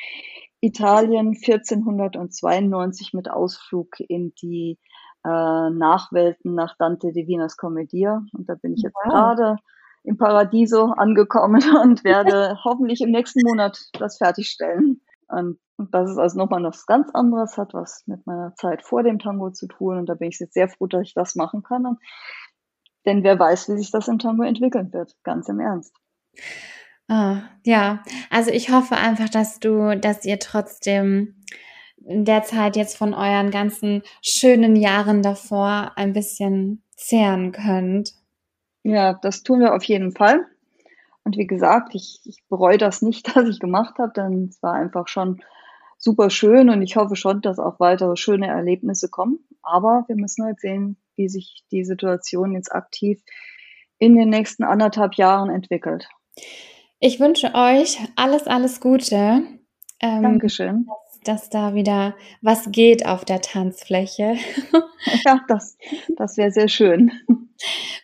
[0.60, 4.78] Italien 1492 mit Ausflug in die
[5.24, 5.28] äh,
[5.70, 8.24] Nachwelten nach Dante Divinas Commedia.
[8.32, 9.12] Und da bin ich jetzt wow.
[9.12, 9.56] gerade
[10.02, 15.00] im Paradiso angekommen und werde hoffentlich im nächsten Monat das fertigstellen.
[15.28, 19.18] Und das ist also nochmal was ganz anderes, hat was mit meiner Zeit vor dem
[19.18, 19.98] Tango zu tun.
[19.98, 21.86] Und da bin ich jetzt sehr froh, dass ich das machen kann.
[21.86, 21.98] Und,
[23.06, 25.16] denn wer weiß, wie sich das im Tango entwickeln wird.
[25.22, 25.94] Ganz im Ernst.
[27.08, 31.34] Oh, ja, also ich hoffe einfach, dass du, dass ihr trotzdem
[32.04, 38.14] in der Zeit jetzt von euren ganzen schönen Jahren davor ein bisschen zehren könnt.
[38.82, 40.46] Ja, das tun wir auf jeden Fall.
[41.24, 44.74] Und wie gesagt, ich, ich bereue das nicht, dass ich gemacht habe, denn es war
[44.74, 45.42] einfach schon
[45.98, 49.38] super schön und ich hoffe schon, dass auch weitere schöne Erlebnisse kommen.
[49.62, 53.22] Aber wir müssen halt sehen, wie sich die Situation jetzt aktiv
[53.98, 56.08] in den nächsten anderthalb Jahren entwickelt.
[56.98, 59.42] Ich wünsche euch alles, alles Gute.
[60.00, 60.86] Ähm, Dankeschön.
[60.86, 64.36] Dass, dass, da wieder was geht auf der Tanzfläche.
[65.24, 65.76] ja, das,
[66.16, 67.12] das wäre sehr schön.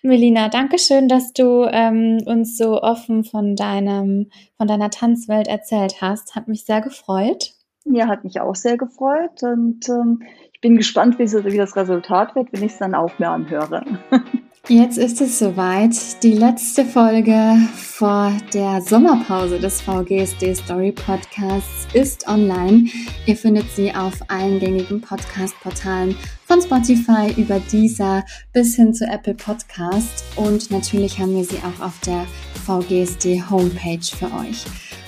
[0.02, 6.00] Melina, danke schön, dass du ähm, uns so offen von deinem, von deiner Tanzwelt erzählt
[6.00, 6.36] hast.
[6.36, 7.54] Hat mich sehr gefreut.
[7.84, 10.22] Ja, hat mich auch sehr gefreut und ähm,
[10.58, 13.84] ich bin gespannt, wie, das Resultat wird, wenn ich es dann auch mehr anhöre.
[14.68, 15.94] Jetzt ist es soweit.
[16.24, 22.88] Die letzte Folge vor der Sommerpause des VGSD Story Podcasts ist online.
[23.26, 29.34] Ihr findet sie auf allen gängigen Podcast-Portalen von Spotify über Deezer bis hin zu Apple
[29.34, 30.24] Podcast.
[30.34, 32.26] Und natürlich haben wir sie auch auf der
[32.66, 34.64] VGSD Homepage für euch.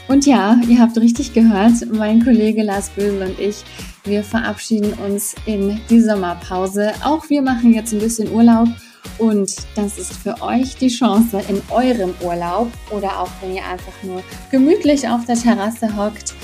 [0.06, 3.64] Und ja, ihr habt richtig gehört, mein Kollege Lars Bösel und ich,
[4.04, 6.92] wir verabschieden uns in die Sommerpause.
[7.04, 8.68] Auch wir machen jetzt ein bisschen Urlaub
[9.18, 14.02] und das ist für euch die Chance, in eurem Urlaub oder auch wenn ihr einfach
[14.02, 16.34] nur gemütlich auf der Terrasse hockt,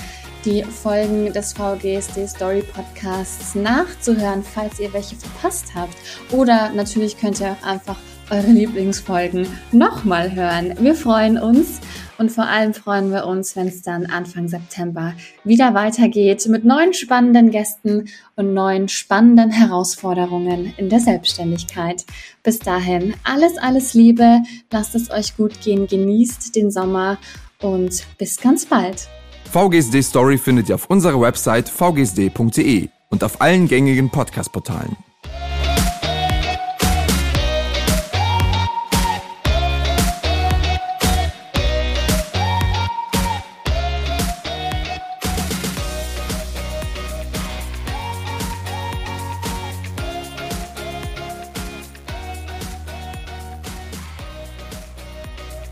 [0.44, 5.96] die Folgen des VGSD Story Podcasts nachzuhören, falls ihr welche verpasst habt.
[6.30, 7.96] Oder natürlich könnt ihr auch einfach
[8.30, 10.74] eure Lieblingsfolgen nochmal hören.
[10.78, 11.80] Wir freuen uns
[12.18, 15.14] und vor allem freuen wir uns, wenn es dann Anfang September
[15.44, 22.04] wieder weitergeht mit neuen spannenden Gästen und neuen spannenden Herausforderungen in der Selbstständigkeit.
[22.42, 24.40] Bis dahin alles, alles Liebe,
[24.70, 27.18] lasst es euch gut gehen, genießt den Sommer
[27.60, 29.08] und bis ganz bald.
[29.52, 34.96] VGSD Story findet ihr auf unserer Website vgsd.de und auf allen gängigen Podcast-Portalen.